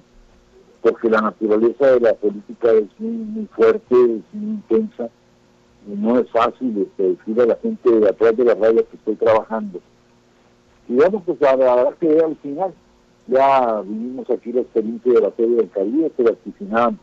porque 0.87 1.11
la 1.11 1.21
naturaleza 1.21 1.95
de 1.95 2.01
la 2.01 2.15
política 2.15 2.71
es 2.71 2.87
muy, 3.01 3.47
fuerte, 3.47 3.95
es 3.95 4.23
muy 4.33 4.55
intensa, 4.55 5.11
y 5.85 5.97
no 5.97 6.17
es 6.21 6.31
fácil 6.31 6.87
este, 6.87 7.43
a 7.43 7.47
la 7.47 7.57
gente 7.57 7.91
de 7.91 8.09
atrás 8.09 8.37
de 8.37 8.45
la 8.45 8.55
raya 8.55 8.85
que 8.85 8.97
estoy 8.97 9.17
trabajando. 9.17 9.81
Y 10.89 10.95
bueno, 10.95 11.21
pues 11.27 11.43
habrá 11.43 11.93
que 11.99 12.07
ver 12.07 12.25
al 12.25 12.37
final, 12.37 12.73
Ya 13.27 13.81
vivimos 13.81 14.31
aquí 14.31 14.53
la 14.53 14.61
experiencia 14.61 15.13
de 15.13 15.21
la 15.21 15.33
Feria 15.33 15.57
del 15.57 15.71
Caribe, 15.71 16.13
se 16.17 16.23
vaticinaban 16.23 17.01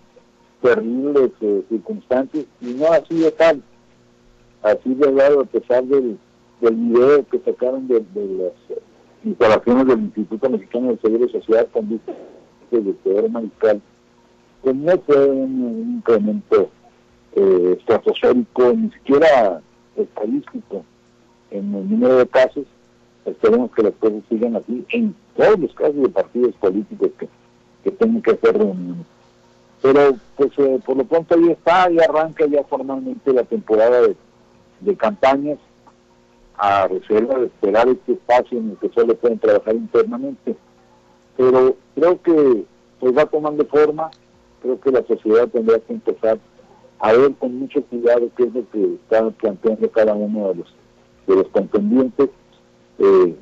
terribles 0.61 1.31
circunstancias 1.67 2.45
y 2.61 2.73
no 2.75 2.85
ha 2.85 3.05
sido 3.05 3.33
tal. 3.33 3.61
Así 4.61 4.93
de 4.93 5.11
lado, 5.11 5.41
a 5.41 5.45
pesar 5.45 5.83
del, 5.83 6.17
del 6.61 6.75
video 6.75 7.27
que 7.27 7.39
sacaron 7.39 7.89
de, 7.89 8.01
las 8.15 8.79
instalaciones 9.25 9.87
del 9.87 9.99
Instituto 9.99 10.49
Mexicano 10.49 10.87
del 10.87 11.01
Seguro 11.01 11.27
Social 11.27 11.67
con 11.73 11.89
del 12.81 12.95
Poder 12.95 13.29
Mariscal, 13.29 13.81
pues 14.61 14.75
no 14.75 14.97
fue 14.99 15.29
un, 15.29 15.95
incremento 15.97 16.69
eh, 17.35 17.75
estratosférico, 17.79 18.73
ni 18.73 18.91
siquiera 18.91 19.61
estadístico 19.95 20.83
en 21.51 21.75
el 21.75 21.89
número 21.89 22.17
de 22.17 22.27
casos. 22.27 22.65
Esperemos 23.25 23.71
que 23.71 23.83
las 23.83 23.93
cosas 23.95 24.21
sigan 24.29 24.55
así 24.55 24.85
en 24.89 25.15
todos 25.35 25.59
los 25.59 25.73
casos 25.73 25.95
de 25.95 26.09
partidos 26.09 26.55
políticos 26.55 27.09
que, 27.17 27.27
que 27.83 27.91
tengan 27.91 28.21
que 28.21 28.31
hacer 28.31 28.57
reuniones. 28.57 29.05
Pero 29.81 30.15
pues 30.35 30.51
eh, 30.57 30.79
por 30.85 30.97
lo 30.97 31.03
pronto 31.03 31.35
ahí 31.35 31.49
está, 31.49 31.91
y 31.91 31.99
arranca 31.99 32.45
ya 32.45 32.63
formalmente 32.63 33.33
la 33.33 33.43
temporada 33.43 34.01
de, 34.01 34.15
de 34.81 34.95
campañas 34.95 35.59
a 36.57 36.87
reserva 36.87 37.39
de 37.39 37.47
esperar 37.47 37.87
este 37.89 38.13
espacio 38.13 38.57
en 38.57 38.71
el 38.71 38.77
que 38.77 38.89
solo 38.89 39.15
pueden 39.15 39.39
trabajar 39.39 39.75
internamente. 39.75 40.55
Pero 41.37 41.75
creo 41.95 42.21
que 42.21 42.65
pues 42.99 43.17
va 43.17 43.25
tomando 43.25 43.65
forma, 43.65 44.11
creo 44.61 44.79
que 44.79 44.91
la 44.91 45.05
sociedad 45.05 45.47
tendrá 45.49 45.79
que 45.79 45.93
empezar 45.93 46.39
a 46.99 47.13
ver 47.13 47.33
con 47.35 47.59
mucho 47.59 47.83
cuidado 47.83 48.29
qué 48.37 48.43
es 48.43 48.53
lo 48.53 48.69
que 48.69 48.93
está 48.95 49.29
planteando 49.31 49.91
cada 49.91 50.13
uno 50.13 50.49
de 50.49 50.55
los 50.55 50.75
de 51.27 51.35
los 51.35 51.47
contendientes. 51.49 52.29
Eh, 52.99 53.35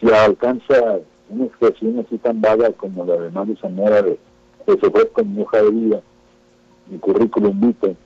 si 0.00 0.10
alcanza 0.10 1.00
una 1.28 1.44
expresión 1.44 1.98
así 2.00 2.18
tan 2.18 2.40
vaga 2.40 2.70
como 2.72 3.04
la 3.04 3.16
de 3.16 3.30
Mario 3.30 3.56
Zamora 3.60 4.02
de 4.02 4.18
que 4.66 4.72
se 4.78 4.90
fue 4.90 5.08
con 5.10 5.34
mi 5.34 5.42
hoja 5.42 5.62
de 5.62 5.70
vida, 5.70 6.00
mi 6.88 6.98
currículum 6.98 7.60
vitae, 7.60 7.96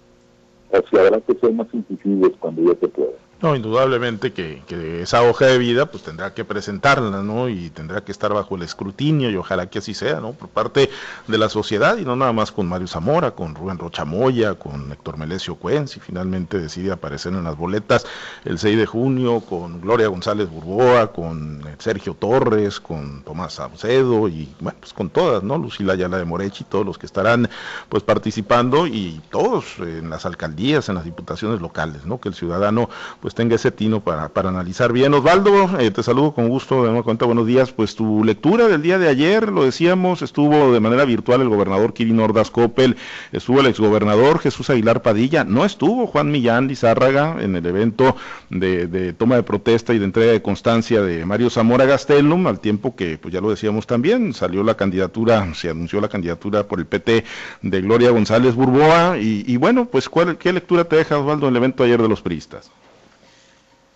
o 0.70 0.76
si 0.88 0.98
habrá 0.98 1.20
que 1.20 1.34
ser 1.34 1.52
más 1.52 1.68
incisibles 1.72 2.32
cuando 2.40 2.62
ya 2.62 2.78
se 2.78 2.88
pueda. 2.88 3.27
No, 3.40 3.54
indudablemente 3.54 4.32
que, 4.32 4.62
esa 5.00 5.22
hoja 5.22 5.46
de 5.46 5.58
vida 5.58 5.86
pues 5.86 6.02
tendrá 6.02 6.34
que 6.34 6.44
presentarla, 6.44 7.22
¿no? 7.22 7.48
Y 7.48 7.70
tendrá 7.70 8.00
que 8.02 8.10
estar 8.10 8.34
bajo 8.34 8.56
el 8.56 8.62
escrutinio 8.62 9.30
y 9.30 9.36
ojalá 9.36 9.70
que 9.70 9.78
así 9.78 9.94
sea, 9.94 10.18
¿no? 10.18 10.32
Por 10.32 10.48
parte 10.48 10.90
de 11.28 11.38
la 11.38 11.48
sociedad 11.48 11.98
y 11.98 12.04
no 12.04 12.16
nada 12.16 12.32
más 12.32 12.50
con 12.50 12.68
Mario 12.68 12.88
Zamora, 12.88 13.30
con 13.30 13.54
Rubén 13.54 13.78
Rochamoya, 13.78 14.54
con 14.54 14.90
Héctor 14.90 15.18
Melesio 15.18 15.54
Cuenz 15.54 15.96
y 15.96 16.00
finalmente 16.00 16.58
decide 16.58 16.90
aparecer 16.90 17.32
en 17.32 17.44
las 17.44 17.56
boletas 17.56 18.06
el 18.44 18.58
6 18.58 18.76
de 18.76 18.86
junio 18.86 19.38
con 19.40 19.80
Gloria 19.80 20.08
González 20.08 20.50
Burboa, 20.50 21.12
con 21.12 21.62
Sergio 21.78 22.14
Torres, 22.14 22.80
con 22.80 23.22
Tomás 23.22 23.54
Saucedo 23.54 24.26
y 24.26 24.52
bueno, 24.58 24.78
pues 24.80 24.92
con 24.92 25.10
todas, 25.10 25.44
¿no? 25.44 25.58
Lucila 25.58 25.92
Ayala 25.92 26.18
de 26.18 26.24
Morechi, 26.24 26.64
todos 26.64 26.84
los 26.84 26.98
que 26.98 27.06
estarán 27.06 27.48
pues 27.88 28.02
participando 28.02 28.88
y 28.88 29.22
todos 29.30 29.78
en 29.78 30.10
las 30.10 30.26
alcaldías, 30.26 30.88
en 30.88 30.96
las 30.96 31.04
diputaciones 31.04 31.60
locales, 31.60 32.04
¿no? 32.04 32.20
Que 32.20 32.30
el 32.30 32.34
ciudadano 32.34 32.90
pues 33.20 33.27
pues 33.28 33.34
tenga 33.34 33.56
ese 33.56 33.70
tino 33.70 34.00
para, 34.00 34.30
para 34.30 34.48
analizar 34.48 34.90
bien. 34.90 35.12
Osvaldo, 35.12 35.78
eh, 35.78 35.90
te 35.90 36.02
saludo 36.02 36.32
con 36.32 36.48
gusto, 36.48 36.90
de 36.90 37.02
cuenta, 37.02 37.26
buenos 37.26 37.46
días. 37.46 37.72
Pues 37.72 37.94
tu 37.94 38.24
lectura 38.24 38.68
del 38.68 38.80
día 38.80 38.98
de 38.98 39.06
ayer, 39.06 39.52
lo 39.52 39.64
decíamos, 39.64 40.22
estuvo 40.22 40.72
de 40.72 40.80
manera 40.80 41.04
virtual 41.04 41.42
el 41.42 41.50
gobernador 41.50 41.92
Kirin 41.92 42.20
Ordaz 42.20 42.50
Coppel, 42.50 42.96
estuvo 43.30 43.60
el 43.60 43.66
exgobernador 43.66 44.38
Jesús 44.38 44.70
Aguilar 44.70 45.02
Padilla, 45.02 45.44
no 45.44 45.66
estuvo 45.66 46.06
Juan 46.06 46.30
Millán 46.30 46.68
Lizárraga 46.68 47.36
en 47.38 47.54
el 47.54 47.66
evento 47.66 48.16
de, 48.48 49.12
toma 49.12 49.36
de 49.36 49.42
protesta 49.42 49.92
y 49.92 49.98
de 49.98 50.06
entrega 50.06 50.32
de 50.32 50.40
constancia 50.40 51.02
de 51.02 51.26
Mario 51.26 51.50
Zamora 51.50 51.84
Gastelum, 51.84 52.46
al 52.46 52.60
tiempo 52.60 52.96
que, 52.96 53.18
pues 53.18 53.34
ya 53.34 53.42
lo 53.42 53.50
decíamos 53.50 53.86
también, 53.86 54.32
salió 54.32 54.62
la 54.62 54.74
candidatura, 54.74 55.52
se 55.52 55.68
anunció 55.68 56.00
la 56.00 56.08
candidatura 56.08 56.66
por 56.66 56.78
el 56.78 56.86
PT 56.86 57.24
de 57.60 57.80
Gloria 57.82 58.08
González 58.08 58.54
Burboa, 58.54 59.18
y, 59.18 59.44
y 59.46 59.58
bueno, 59.58 59.84
pues 59.84 60.08
¿cuál, 60.08 60.38
¿qué 60.38 60.50
lectura 60.50 60.84
te 60.84 60.96
deja 60.96 61.18
Osvaldo 61.18 61.46
en 61.46 61.52
el 61.52 61.58
evento 61.58 61.84
ayer 61.84 62.00
de 62.00 62.08
los 62.08 62.22
priistas? 62.22 62.70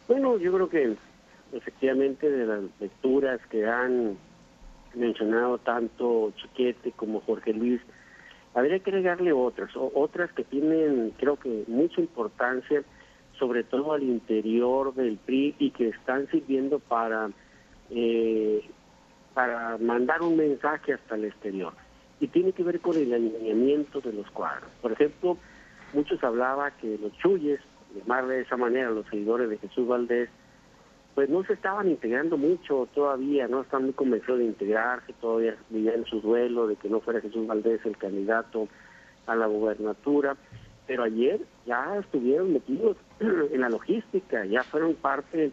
Bueno, 0.08 0.36
yo 0.38 0.52
creo 0.52 0.68
que 0.68 0.96
efectivamente 1.52 2.30
de 2.30 2.46
las 2.46 2.62
lecturas 2.80 3.40
que 3.50 3.66
han 3.66 4.16
mencionado 4.94 5.58
tanto 5.58 6.32
Chiquete 6.36 6.92
como 6.92 7.20
Jorge 7.20 7.52
Luis, 7.52 7.80
habría 8.54 8.78
que 8.80 8.90
agregarle 8.90 9.32
otras, 9.32 9.70
otras 9.76 10.32
que 10.32 10.44
tienen 10.44 11.12
creo 11.18 11.36
que 11.36 11.64
mucha 11.66 12.00
importancia, 12.00 12.82
sobre 13.38 13.64
todo 13.64 13.92
al 13.92 14.02
interior 14.02 14.94
del 14.94 15.16
PRI 15.16 15.54
y 15.58 15.70
que 15.70 15.88
están 15.88 16.28
sirviendo 16.30 16.78
para, 16.78 17.30
eh, 17.90 18.62
para 19.34 19.78
mandar 19.78 20.22
un 20.22 20.36
mensaje 20.36 20.92
hasta 20.92 21.14
el 21.14 21.26
exterior. 21.26 21.72
Y 22.20 22.28
tiene 22.28 22.52
que 22.52 22.62
ver 22.62 22.80
con 22.80 22.96
el 22.96 23.12
alineamiento 23.12 24.00
de 24.00 24.12
los 24.12 24.30
cuadros. 24.30 24.70
Por 24.80 24.92
ejemplo, 24.92 25.38
muchos 25.92 26.22
hablaban 26.22 26.72
que 26.80 26.98
los 26.98 27.12
chuyes 27.18 27.60
llamar 27.94 28.26
de 28.26 28.40
esa 28.40 28.56
manera, 28.56 28.90
los 28.90 29.06
seguidores 29.06 29.48
de 29.50 29.58
Jesús 29.58 29.86
Valdés, 29.86 30.28
pues 31.14 31.28
no 31.28 31.44
se 31.44 31.52
estaban 31.52 31.88
integrando 31.88 32.38
mucho 32.38 32.88
todavía, 32.94 33.46
no 33.46 33.62
están 33.62 33.84
muy 33.84 33.92
convencidos 33.92 34.38
de 34.38 34.46
integrarse, 34.46 35.12
todavía 35.20 35.56
vivían 35.68 36.06
su 36.06 36.20
duelo 36.20 36.66
de 36.66 36.76
que 36.76 36.88
no 36.88 37.00
fuera 37.00 37.20
Jesús 37.20 37.46
Valdés 37.46 37.84
el 37.84 37.96
candidato 37.98 38.68
a 39.26 39.36
la 39.36 39.46
gubernatura, 39.46 40.36
pero 40.86 41.04
ayer 41.04 41.40
ya 41.66 41.98
estuvieron 41.98 42.52
metidos 42.52 42.96
en 43.20 43.60
la 43.60 43.68
logística, 43.68 44.44
ya 44.46 44.62
fueron 44.62 44.94
parte 44.94 45.52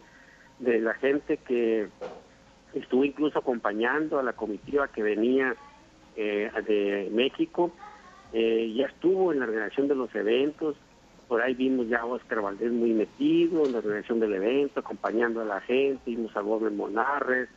de 0.60 0.80
la 0.80 0.94
gente 0.96 1.38
que 1.38 1.88
estuvo 2.74 3.04
incluso 3.04 3.40
acompañando 3.40 4.20
a 4.20 4.24
la 4.24 4.34
comitiva 4.34 4.88
que 4.88 5.04
venía 5.04 5.56
eh, 6.16 6.52
de 6.68 7.10
México, 7.12 7.72
eh, 8.32 8.74
ya 8.76 8.86
estuvo 8.86 9.32
en 9.32 9.40
la 9.40 9.46
organización 9.46 9.88
de 9.88 9.96
los 9.96 10.14
eventos, 10.16 10.76
por 11.30 11.44
ahí 11.44 11.54
vimos 11.54 11.88
ya 11.88 12.00
a 12.00 12.06
Oscar 12.06 12.42
Valdés 12.42 12.72
muy 12.72 12.92
metido 12.92 13.64
en 13.64 13.72
la 13.72 13.78
organización 13.78 14.20
del 14.20 14.34
evento, 14.34 14.80
acompañando 14.80 15.42
a 15.42 15.46
la 15.46 15.62
gente, 15.62 16.02
vimos 16.08 16.36
a 16.36 16.42
Gómez 16.42 16.74
Monarres, 16.74 17.50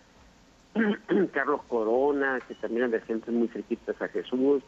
Carlos 1.32 1.62
Corona, 1.68 2.38
que 2.46 2.54
también 2.54 2.90
de 2.90 3.00
gente 3.00 3.30
muy 3.30 3.48
cerquitas 3.48 4.00
a 4.00 4.08
Jesús. 4.08 4.62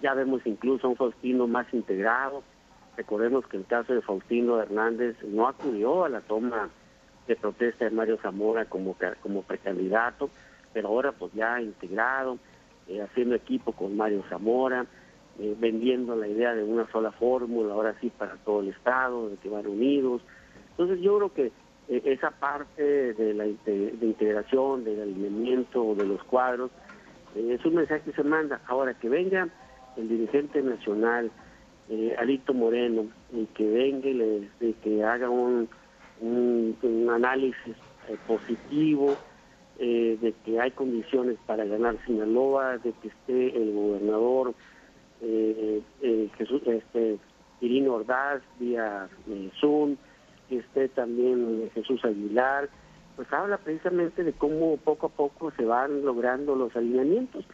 Ya 0.00 0.14
vemos 0.14 0.40
incluso 0.46 0.86
a 0.86 0.90
un 0.90 0.96
Faustino 0.96 1.46
más 1.46 1.66
integrado. 1.74 2.42
Recordemos 2.96 3.46
que 3.46 3.58
el 3.58 3.66
caso 3.66 3.92
de 3.92 4.00
Faustino 4.00 4.58
Hernández 4.58 5.22
no 5.22 5.46
acudió 5.46 6.06
a 6.06 6.08
la 6.08 6.22
toma 6.22 6.70
de 7.28 7.36
protesta 7.36 7.84
de 7.84 7.90
Mario 7.90 8.18
Zamora 8.22 8.64
como, 8.64 8.96
como 9.20 9.42
precandidato, 9.42 10.30
pero 10.72 10.88
ahora 10.88 11.12
pues 11.12 11.30
ya 11.34 11.60
integrado, 11.60 12.38
eh, 12.88 13.02
haciendo 13.02 13.34
equipo 13.34 13.72
con 13.72 13.98
Mario 13.98 14.24
Zamora 14.30 14.86
eh, 15.42 15.56
vendiendo 15.58 16.14
la 16.16 16.28
idea 16.28 16.54
de 16.54 16.62
una 16.62 16.86
sola 16.92 17.12
fórmula, 17.12 17.72
ahora 17.72 17.96
sí 17.98 18.10
para 18.10 18.36
todo 18.44 18.60
el 18.60 18.68
Estado, 18.68 19.30
de 19.30 19.36
que 19.38 19.48
van 19.48 19.66
unidos. 19.66 20.20
Entonces 20.72 21.00
yo 21.00 21.16
creo 21.16 21.32
que 21.32 21.46
eh, 21.88 22.02
esa 22.04 22.30
parte 22.30 23.14
de 23.14 23.32
la 23.32 23.46
integración, 23.46 24.84
del 24.84 25.00
alineamiento 25.00 25.94
de 25.94 26.04
los 26.04 26.22
cuadros, 26.24 26.70
eh, 27.34 27.56
es 27.58 27.64
un 27.64 27.76
mensaje 27.76 28.02
que 28.02 28.12
se 28.12 28.22
manda. 28.22 28.60
Ahora 28.66 28.92
que 28.92 29.08
venga 29.08 29.48
el 29.96 30.10
dirigente 30.10 30.60
nacional, 30.60 31.30
Alito 32.18 32.52
Moreno, 32.52 33.06
y 33.32 33.46
que 33.46 33.66
venga 33.66 34.08
y 34.10 34.72
que 34.74 35.02
haga 35.02 35.30
un, 35.30 35.68
un 36.20 37.08
análisis 37.10 37.74
positivo, 38.28 39.16
de 39.78 40.34
que 40.44 40.60
hay 40.60 40.70
condiciones 40.70 41.36
para 41.46 41.64
ganar 41.64 41.96
Sinaloa, 42.06 42.78
de 42.78 42.92
que 42.92 43.08
esté 43.08 43.56
el 43.56 43.72
gobernador 43.72 44.54
eh, 45.22 45.82
eh, 46.02 46.28
Jesús, 46.36 46.62
este, 46.66 47.18
Irino 47.60 47.94
Ordaz 47.94 48.42
vía 48.58 49.08
eh, 49.28 49.50
Zoom, 49.60 49.96
esté 50.50 50.88
también 50.88 51.70
Jesús 51.74 52.04
Aguilar, 52.04 52.68
pues 53.16 53.32
habla 53.32 53.58
precisamente 53.58 54.24
de 54.24 54.32
cómo 54.32 54.76
poco 54.78 55.06
a 55.06 55.10
poco 55.10 55.52
se 55.52 55.64
van 55.64 56.04
logrando 56.04 56.56
los 56.56 56.74
alineamientos. 56.74 57.44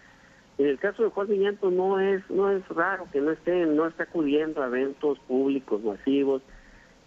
En 0.58 0.66
el 0.66 0.78
caso 0.78 1.02
de 1.02 1.10
Juan 1.10 1.28
Villanto 1.28 1.70
no 1.70 2.00
es 2.00 2.22
no 2.30 2.50
es 2.50 2.66
raro 2.68 3.06
que 3.12 3.20
no 3.20 3.30
esté 3.32 3.66
no 3.66 3.86
está 3.86 4.04
acudiendo 4.04 4.62
a 4.62 4.68
eventos 4.68 5.18
públicos 5.20 5.82
masivos, 5.82 6.40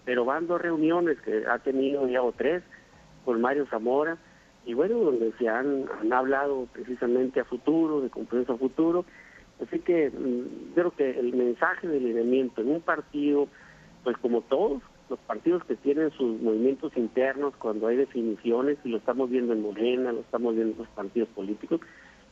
pero 0.05 0.25
van 0.25 0.45
dos 0.45 0.61
reuniones 0.61 1.19
que 1.21 1.45
ha 1.47 1.57
tenido 1.59 2.07
ya 2.07 2.21
o 2.21 2.31
tres 2.31 2.61
con 3.25 3.41
Mario 3.41 3.65
Zamora 3.67 4.17
y 4.65 4.75
bueno 4.75 4.99
donde 4.99 5.31
se 5.39 5.47
han, 5.47 5.85
han 5.99 6.13
hablado 6.13 6.67
precisamente 6.73 7.39
a 7.39 7.45
futuro 7.45 8.01
de 8.01 8.09
compromiso 8.09 8.53
a 8.53 8.57
futuro 8.57 9.05
Así 9.61 9.79
que 9.79 10.09
mm, 10.09 10.73
creo 10.73 10.91
que 10.91 11.19
el 11.19 11.33
mensaje 11.33 11.87
del 11.87 12.03
lineamiento 12.03 12.61
en 12.61 12.71
un 12.71 12.81
partido, 12.81 13.47
pues 14.03 14.17
como 14.17 14.41
todos 14.41 14.81
los 15.09 15.19
partidos 15.19 15.63
que 15.65 15.75
tienen 15.75 16.11
sus 16.11 16.39
movimientos 16.41 16.95
internos 16.95 17.53
cuando 17.57 17.87
hay 17.87 17.97
definiciones, 17.97 18.77
y 18.83 18.89
lo 18.89 18.97
estamos 18.97 19.29
viendo 19.29 19.53
en 19.53 19.61
Morena, 19.61 20.11
lo 20.11 20.21
estamos 20.21 20.55
viendo 20.55 20.73
en 20.73 20.79
los 20.79 20.87
partidos 20.89 21.29
políticos, 21.29 21.81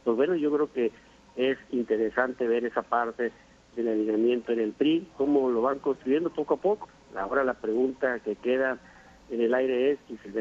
pues 0.03 0.15
bueno, 0.15 0.35
yo 0.35 0.51
creo 0.51 0.71
que 0.71 0.91
es 1.35 1.57
interesante 1.71 2.47
ver 2.47 2.65
esa 2.65 2.83
parte 2.83 3.31
del 3.75 3.87
alineamiento 3.89 4.51
en 4.51 4.59
el 4.59 4.73
PRI, 4.73 5.07
cómo 5.17 5.49
lo 5.49 5.61
van 5.61 5.79
construyendo 5.79 6.29
poco 6.29 6.55
a 6.55 6.57
poco. 6.57 6.87
Ahora 7.15 7.43
la 7.43 7.55
pregunta 7.55 8.19
que 8.19 8.35
queda 8.35 8.77
en 9.29 9.41
el 9.41 9.53
aire 9.53 9.91
es 9.91 9.99
si 10.07 10.17
se 10.17 10.31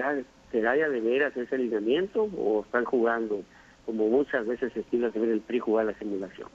¿será 0.50 0.76
ya 0.76 0.88
de 0.88 1.00
veras 1.00 1.36
ese 1.36 1.54
alineamiento 1.54 2.28
o 2.36 2.62
están 2.62 2.84
jugando 2.84 3.42
como 3.84 4.08
muchas 4.08 4.46
veces 4.46 4.72
se 4.72 4.80
estila 4.80 5.10
ver 5.10 5.28
el 5.28 5.40
PRI 5.40 5.58
jugar 5.58 5.86
la 5.86 5.98
simulación? 5.98 6.48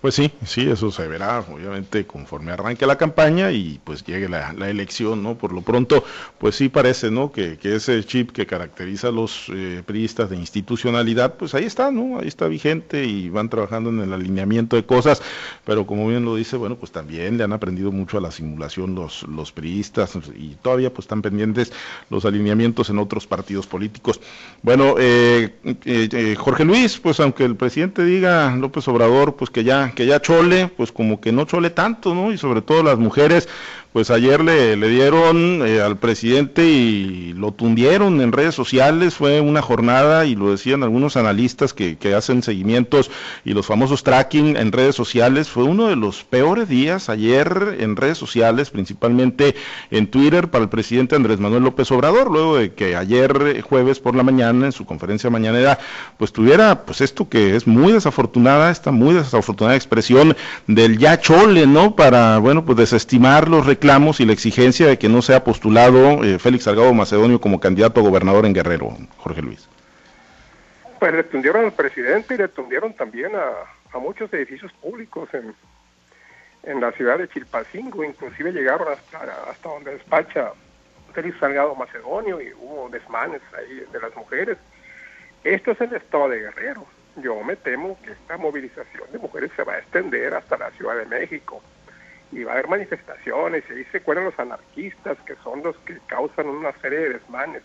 Pues 0.00 0.14
sí, 0.14 0.30
sí, 0.44 0.68
eso 0.68 0.90
se 0.90 1.08
verá, 1.08 1.40
obviamente, 1.40 2.06
conforme 2.06 2.52
arranque 2.52 2.86
la 2.86 2.98
campaña 2.98 3.50
y 3.50 3.80
pues 3.82 4.04
llegue 4.04 4.28
la, 4.28 4.50
elección, 4.68 5.22
¿no? 5.22 5.36
Por 5.36 5.52
lo 5.52 5.62
pronto, 5.62 6.04
pues 6.38 6.54
sí 6.54 6.68
parece, 6.68 7.10
¿no? 7.10 7.32
Que, 7.32 7.56
que 7.56 7.76
ese 7.76 8.04
chip 8.04 8.30
que 8.30 8.46
caracteriza 8.46 9.08
a 9.08 9.10
los 9.10 9.50
eh, 9.52 9.82
priistas 9.84 10.28
de 10.30 10.36
institucionalidad, 10.36 11.34
pues 11.34 11.54
ahí 11.54 11.64
está, 11.64 11.90
¿no? 11.90 12.18
Ahí 12.18 12.28
está 12.28 12.46
vigente 12.46 13.04
y 13.04 13.30
van 13.30 13.48
trabajando 13.48 13.90
en 13.90 14.00
el 14.00 14.12
alineamiento 14.12 14.76
de 14.76 14.84
cosas, 14.84 15.22
pero 15.64 15.86
como 15.86 16.06
bien 16.08 16.24
lo 16.24 16.36
dice, 16.36 16.56
bueno, 16.56 16.76
pues 16.76 16.92
también 16.92 17.38
le 17.38 17.44
han 17.44 17.52
aprendido 17.54 17.90
mucho 17.90 18.18
a 18.18 18.20
la 18.20 18.30
simulación 18.30 18.94
los, 18.94 19.22
los 19.24 19.50
priistas 19.50 20.16
y 20.36 20.56
todavía 20.62 20.92
pues 20.92 21.04
están 21.04 21.22
pendientes 21.22 21.72
los 22.10 22.24
alineamientos 22.26 22.90
en 22.90 22.98
otros 22.98 23.26
partidos 23.26 23.66
políticos. 23.66 24.20
Bueno, 24.62 24.96
eh, 24.98 25.54
eh, 25.84 26.36
Jorge 26.38 26.64
Luis, 26.64 26.98
pues 26.98 27.18
aunque 27.20 27.44
el 27.44 27.56
presidente 27.56 28.04
diga, 28.04 28.54
López 28.56 28.86
Obrador, 28.88 29.36
pues 29.36 29.50
que 29.50 29.64
ya 29.64 29.85
que 29.92 30.06
ya 30.06 30.20
chole, 30.20 30.68
pues 30.68 30.92
como 30.92 31.20
que 31.20 31.32
no 31.32 31.44
chole 31.44 31.70
tanto, 31.70 32.14
¿no? 32.14 32.32
Y 32.32 32.38
sobre 32.38 32.62
todo 32.62 32.82
las 32.82 32.98
mujeres, 32.98 33.48
pues 33.96 34.10
ayer 34.10 34.44
le, 34.44 34.76
dieron 34.90 35.66
eh, 35.66 35.80
al 35.80 35.96
presidente 35.96 36.66
y 36.66 37.32
lo 37.32 37.52
tundieron 37.52 38.20
en 38.20 38.30
redes 38.30 38.54
sociales, 38.54 39.14
fue 39.14 39.40
una 39.40 39.62
jornada 39.62 40.26
y 40.26 40.34
lo 40.34 40.50
decían 40.50 40.82
algunos 40.82 41.16
analistas 41.16 41.72
que, 41.72 41.96
que 41.96 42.14
hacen 42.14 42.42
seguimientos 42.42 43.10
y 43.42 43.54
los 43.54 43.64
famosos 43.64 44.02
tracking 44.02 44.58
en 44.58 44.70
redes 44.70 44.96
sociales, 44.96 45.48
fue 45.48 45.64
uno 45.64 45.86
de 45.86 45.96
los 45.96 46.24
peores 46.24 46.68
días 46.68 47.08
ayer 47.08 47.78
en 47.80 47.96
redes 47.96 48.18
sociales, 48.18 48.68
principalmente 48.68 49.54
en 49.90 50.08
Twitter 50.08 50.50
para 50.50 50.64
el 50.64 50.68
presidente 50.68 51.16
Andrés 51.16 51.40
Manuel 51.40 51.62
López 51.62 51.90
Obrador, 51.90 52.30
luego 52.30 52.58
de 52.58 52.74
que 52.74 52.96
ayer 52.96 53.54
eh, 53.56 53.62
jueves 53.62 53.98
por 53.98 54.14
la 54.14 54.22
mañana 54.22 54.66
en 54.66 54.72
su 54.72 54.84
conferencia 54.84 55.30
mañanera 55.30 55.78
pues 56.18 56.34
tuviera 56.34 56.84
pues 56.84 57.00
esto 57.00 57.30
que 57.30 57.56
es 57.56 57.66
muy 57.66 57.94
desafortunada, 57.94 58.70
esta 58.70 58.90
muy 58.90 59.14
desafortunada 59.14 59.74
expresión 59.74 60.36
del 60.66 60.98
ya 60.98 61.18
chole, 61.18 61.66
¿no? 61.66 61.96
Para, 61.96 62.36
bueno, 62.36 62.66
pues 62.66 62.76
desestimar 62.76 63.48
los 63.48 63.64
reclamos 63.64 63.85
y 63.86 64.24
la 64.24 64.32
exigencia 64.32 64.88
de 64.88 64.98
que 64.98 65.08
no 65.08 65.22
sea 65.22 65.44
postulado 65.44 66.24
eh, 66.24 66.40
Félix 66.40 66.64
Salgado 66.64 66.92
Macedonio 66.92 67.40
como 67.40 67.60
candidato 67.60 68.00
a 68.00 68.02
gobernador 68.02 68.44
en 68.44 68.52
Guerrero, 68.52 68.96
Jorge 69.18 69.42
Luis? 69.42 69.68
Pues 70.98 71.14
le 71.14 71.22
tundieron 71.22 71.66
al 71.66 71.72
presidente 71.72 72.34
y 72.34 72.38
le 72.38 72.48
tundieron 72.48 72.94
también 72.94 73.30
a, 73.36 73.98
muchos 74.00 74.30
edificios 74.34 74.72
públicos 74.72 75.28
en, 75.32 75.54
en 76.64 76.80
la 76.80 76.90
ciudad 76.92 77.18
de 77.18 77.28
Chilpacingo, 77.28 78.02
inclusive 78.02 78.52
llegaron 78.52 78.88
hasta, 78.92 79.20
hasta 79.48 79.68
donde 79.68 79.92
despacha 79.92 80.50
Félix 81.14 81.38
Salgado 81.38 81.76
Macedonio 81.76 82.40
y 82.40 82.52
hubo 82.54 82.88
desmanes 82.90 83.40
ahí 83.56 83.84
de 83.90 84.00
las 84.00 84.14
mujeres. 84.16 84.58
Esto 85.44 85.70
es 85.70 85.80
el 85.80 85.94
estado 85.94 86.28
de 86.28 86.40
Guerrero. 86.40 86.84
Yo 87.22 87.40
me 87.44 87.54
temo 87.54 87.96
que 88.02 88.10
esta 88.10 88.36
movilización 88.36 89.12
de 89.12 89.18
mujeres 89.18 89.52
se 89.54 89.62
va 89.62 89.74
a 89.74 89.78
extender 89.78 90.34
hasta 90.34 90.58
la 90.58 90.72
Ciudad 90.72 90.96
de 90.96 91.06
México 91.06 91.62
y 92.32 92.44
va 92.44 92.52
a 92.52 92.54
haber 92.54 92.68
manifestaciones 92.68 93.64
y 93.68 93.72
ahí 93.72 93.84
se 93.92 94.00
cuelan 94.00 94.24
los 94.24 94.38
anarquistas 94.38 95.16
que 95.26 95.36
son 95.36 95.62
los 95.62 95.76
que 95.78 95.98
causan 96.06 96.48
una 96.48 96.72
serie 96.80 96.98
de 96.98 97.08
desmanes. 97.14 97.62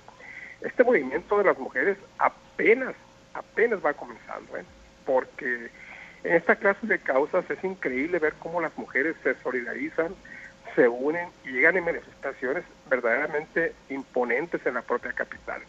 Este 0.61 0.83
movimiento 0.83 1.37
de 1.37 1.45
las 1.45 1.57
mujeres 1.57 1.97
apenas, 2.19 2.93
apenas 3.33 3.83
va 3.83 3.93
comenzando, 3.93 4.57
¿eh? 4.57 4.63
porque 5.05 5.69
en 6.23 6.35
esta 6.35 6.55
clase 6.55 6.85
de 6.85 6.99
causas 6.99 7.49
es 7.49 7.63
increíble 7.63 8.19
ver 8.19 8.33
cómo 8.39 8.61
las 8.61 8.77
mujeres 8.77 9.15
se 9.23 9.33
solidarizan, 9.41 10.13
se 10.75 10.87
unen 10.87 11.29
y 11.43 11.51
llegan 11.51 11.77
en 11.77 11.85
manifestaciones 11.85 12.63
verdaderamente 12.89 13.73
imponentes 13.89 14.65
en 14.65 14.75
la 14.75 14.83
propia 14.83 15.11
capital. 15.13 15.61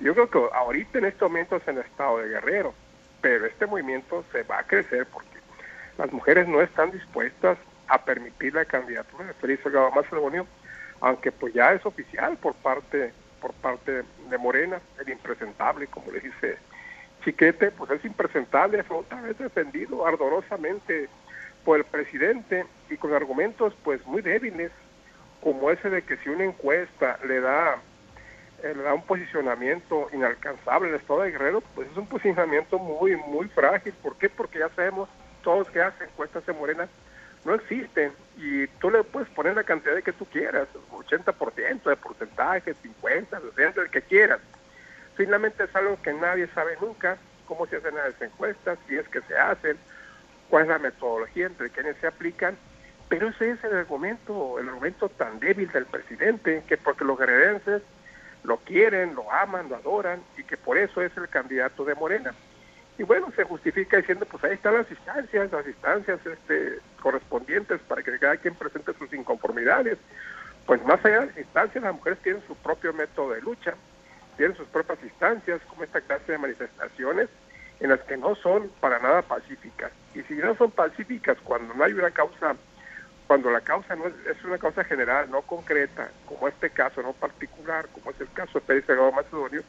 Yo 0.00 0.14
creo 0.14 0.30
que 0.30 0.38
ahorita 0.54 0.98
en 0.98 1.04
este 1.04 1.24
momento 1.24 1.56
es 1.56 1.68
en 1.68 1.76
el 1.76 1.84
estado 1.84 2.18
de 2.18 2.28
Guerrero, 2.28 2.74
pero 3.20 3.46
este 3.46 3.66
movimiento 3.66 4.24
se 4.32 4.42
va 4.42 4.60
a 4.60 4.66
crecer 4.66 5.06
porque 5.06 5.38
las 5.98 6.10
mujeres 6.10 6.48
no 6.48 6.60
están 6.60 6.90
dispuestas 6.90 7.58
a 7.92 8.02
permitir 8.02 8.54
la 8.54 8.64
candidatura 8.64 9.26
de 9.26 9.34
Félix 9.34 9.64
Salgado 9.64 9.90
Macedonio, 9.90 10.46
aunque 11.02 11.30
pues 11.30 11.52
ya 11.52 11.74
es 11.74 11.84
oficial 11.84 12.38
por 12.38 12.54
parte 12.54 13.12
por 13.38 13.52
parte 13.54 14.04
de 14.30 14.38
Morena, 14.38 14.80
el 15.00 15.10
impresentable, 15.10 15.88
como 15.88 16.12
le 16.12 16.20
dice 16.20 16.56
Chiquete, 17.24 17.72
pues 17.72 17.90
es 17.90 18.04
impresentable, 18.04 18.82
fue 18.84 18.98
otra 18.98 19.20
vez 19.20 19.36
defendido 19.36 20.06
ardorosamente 20.06 21.08
por 21.64 21.78
el 21.78 21.84
presidente 21.84 22.64
y 22.88 22.96
con 22.96 23.12
argumentos 23.12 23.74
pues 23.82 24.04
muy 24.06 24.22
débiles, 24.22 24.70
como 25.42 25.70
ese 25.70 25.90
de 25.90 26.02
que 26.02 26.16
si 26.18 26.30
una 26.30 26.44
encuesta 26.44 27.18
le 27.26 27.40
da 27.40 27.76
eh, 28.62 28.72
le 28.74 28.82
da 28.84 28.94
un 28.94 29.02
posicionamiento 29.02 30.08
inalcanzable 30.12 30.88
al 30.88 30.94
Estado 30.94 31.22
de 31.22 31.32
Guerrero, 31.32 31.62
pues 31.74 31.90
es 31.90 31.96
un 31.96 32.06
posicionamiento 32.06 32.78
muy, 32.78 33.16
muy 33.16 33.48
frágil. 33.48 33.92
¿Por 34.00 34.16
qué? 34.16 34.30
Porque 34.30 34.60
ya 34.60 34.68
sabemos 34.70 35.10
todos 35.42 35.68
que 35.68 35.82
hacen 35.82 36.08
encuestas 36.08 36.46
de 36.46 36.52
Morena 36.52 36.88
no 37.44 37.54
existen. 37.54 38.12
Y 38.36 38.66
tú 38.78 38.90
le 38.90 39.04
puedes 39.04 39.28
poner 39.30 39.54
la 39.54 39.64
cantidad 39.64 39.94
de 39.94 40.02
que 40.02 40.12
tú 40.12 40.24
quieras, 40.26 40.68
80% 40.90 41.82
de 41.82 41.96
porcentaje, 41.96 42.74
50, 42.74 43.40
60, 43.40 43.82
el 43.82 43.90
que 43.90 44.02
quieras. 44.02 44.40
Finalmente 45.14 45.64
es 45.64 45.76
algo 45.76 46.00
que 46.02 46.12
nadie 46.12 46.48
sabe 46.48 46.76
nunca, 46.80 47.18
cómo 47.46 47.66
se 47.66 47.76
hacen 47.76 47.94
las 47.94 48.20
encuestas, 48.20 48.78
si 48.88 48.96
es 48.96 49.06
que 49.08 49.20
se 49.22 49.36
hacen, 49.36 49.76
cuál 50.48 50.62
es 50.64 50.68
la 50.68 50.78
metodología 50.78 51.46
entre 51.46 51.70
quienes 51.70 51.96
se 51.98 52.06
aplican, 52.06 52.56
pero 53.08 53.28
ese 53.28 53.50
es 53.50 53.64
el 53.64 53.76
argumento, 53.76 54.58
el 54.58 54.68
argumento 54.68 55.08
tan 55.10 55.38
débil 55.38 55.70
del 55.70 55.84
presidente, 55.84 56.62
que 56.66 56.78
porque 56.78 57.04
los 57.04 57.18
guerrerenses 57.18 57.82
lo 58.44 58.56
quieren, 58.58 59.14
lo 59.14 59.30
aman, 59.30 59.68
lo 59.68 59.76
adoran 59.76 60.22
y 60.36 60.44
que 60.44 60.56
por 60.56 60.78
eso 60.78 61.02
es 61.02 61.14
el 61.16 61.28
candidato 61.28 61.84
de 61.84 61.94
Morena. 61.94 62.34
Y 62.98 63.02
bueno, 63.02 63.30
se 63.36 63.44
justifica 63.44 63.98
diciendo, 63.98 64.26
pues 64.26 64.42
ahí 64.44 64.54
están 64.54 64.74
las 64.74 64.90
instancias, 64.90 65.52
las 65.52 65.66
instancias 65.66 66.20
este, 66.26 66.78
correspondientes 67.02 67.80
para 67.82 68.02
que 68.02 68.18
cada 68.18 68.36
quien 68.36 68.54
presente 68.54 68.94
sus 68.94 69.12
inconformidades. 69.12 69.98
Pues 70.66 70.82
más 70.84 71.04
allá 71.04 71.20
de 71.20 71.26
las 71.26 71.38
instancias, 71.38 71.82
las 71.82 71.94
mujeres 71.94 72.20
tienen 72.20 72.42
su 72.46 72.54
propio 72.54 72.92
método 72.92 73.32
de 73.32 73.42
lucha, 73.42 73.74
tienen 74.36 74.56
sus 74.56 74.68
propias 74.68 75.02
instancias, 75.02 75.60
como 75.68 75.82
esta 75.82 76.00
clase 76.00 76.30
de 76.32 76.38
manifestaciones, 76.38 77.28
en 77.80 77.90
las 77.90 78.00
que 78.02 78.16
no 78.16 78.36
son 78.36 78.70
para 78.80 79.00
nada 79.00 79.22
pacíficas. 79.22 79.90
Y 80.14 80.22
si 80.22 80.34
no 80.34 80.54
son 80.54 80.70
pacíficas 80.70 81.36
cuando 81.42 81.74
no 81.74 81.82
hay 81.82 81.92
una 81.92 82.12
causa, 82.12 82.54
cuando 83.26 83.50
la 83.50 83.60
causa 83.60 83.96
no 83.96 84.06
es, 84.06 84.14
es 84.30 84.44
una 84.44 84.58
causa 84.58 84.84
general, 84.84 85.28
no 85.30 85.42
concreta, 85.42 86.08
como 86.26 86.46
este 86.46 86.70
caso, 86.70 87.02
no 87.02 87.12
particular, 87.12 87.88
como 87.92 88.12
es 88.12 88.20
el 88.20 88.30
caso 88.32 88.60
de 88.60 88.60
Pérez 88.60 88.84
Macedonio, 89.14 89.62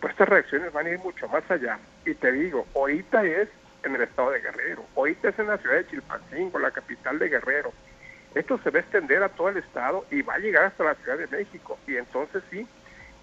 pues 0.00 0.12
estas 0.12 0.28
reacciones 0.28 0.72
van 0.72 0.86
a 0.86 0.90
ir 0.90 0.98
mucho 0.98 1.28
más 1.28 1.48
allá. 1.50 1.78
Y 2.06 2.14
te 2.14 2.32
digo, 2.32 2.66
ahorita 2.74 3.24
es 3.24 3.48
en 3.84 3.94
el 3.94 4.02
estado 4.02 4.30
de 4.30 4.40
Guerrero, 4.40 4.84
ahorita 4.96 5.28
es 5.28 5.38
en 5.38 5.48
la 5.48 5.58
ciudad 5.58 5.76
de 5.76 5.86
Chilpancingo, 5.86 6.58
la 6.58 6.70
capital 6.70 7.18
de 7.18 7.28
Guerrero. 7.28 7.72
Esto 8.34 8.58
se 8.64 8.70
va 8.70 8.78
a 8.78 8.82
extender 8.82 9.22
a 9.22 9.28
todo 9.28 9.48
el 9.48 9.58
estado 9.58 10.04
y 10.10 10.22
va 10.22 10.34
a 10.34 10.38
llegar 10.38 10.64
hasta 10.64 10.84
la 10.84 10.94
Ciudad 10.96 11.18
de 11.18 11.28
México. 11.28 11.78
Y 11.86 11.96
entonces 11.96 12.42
sí, 12.50 12.66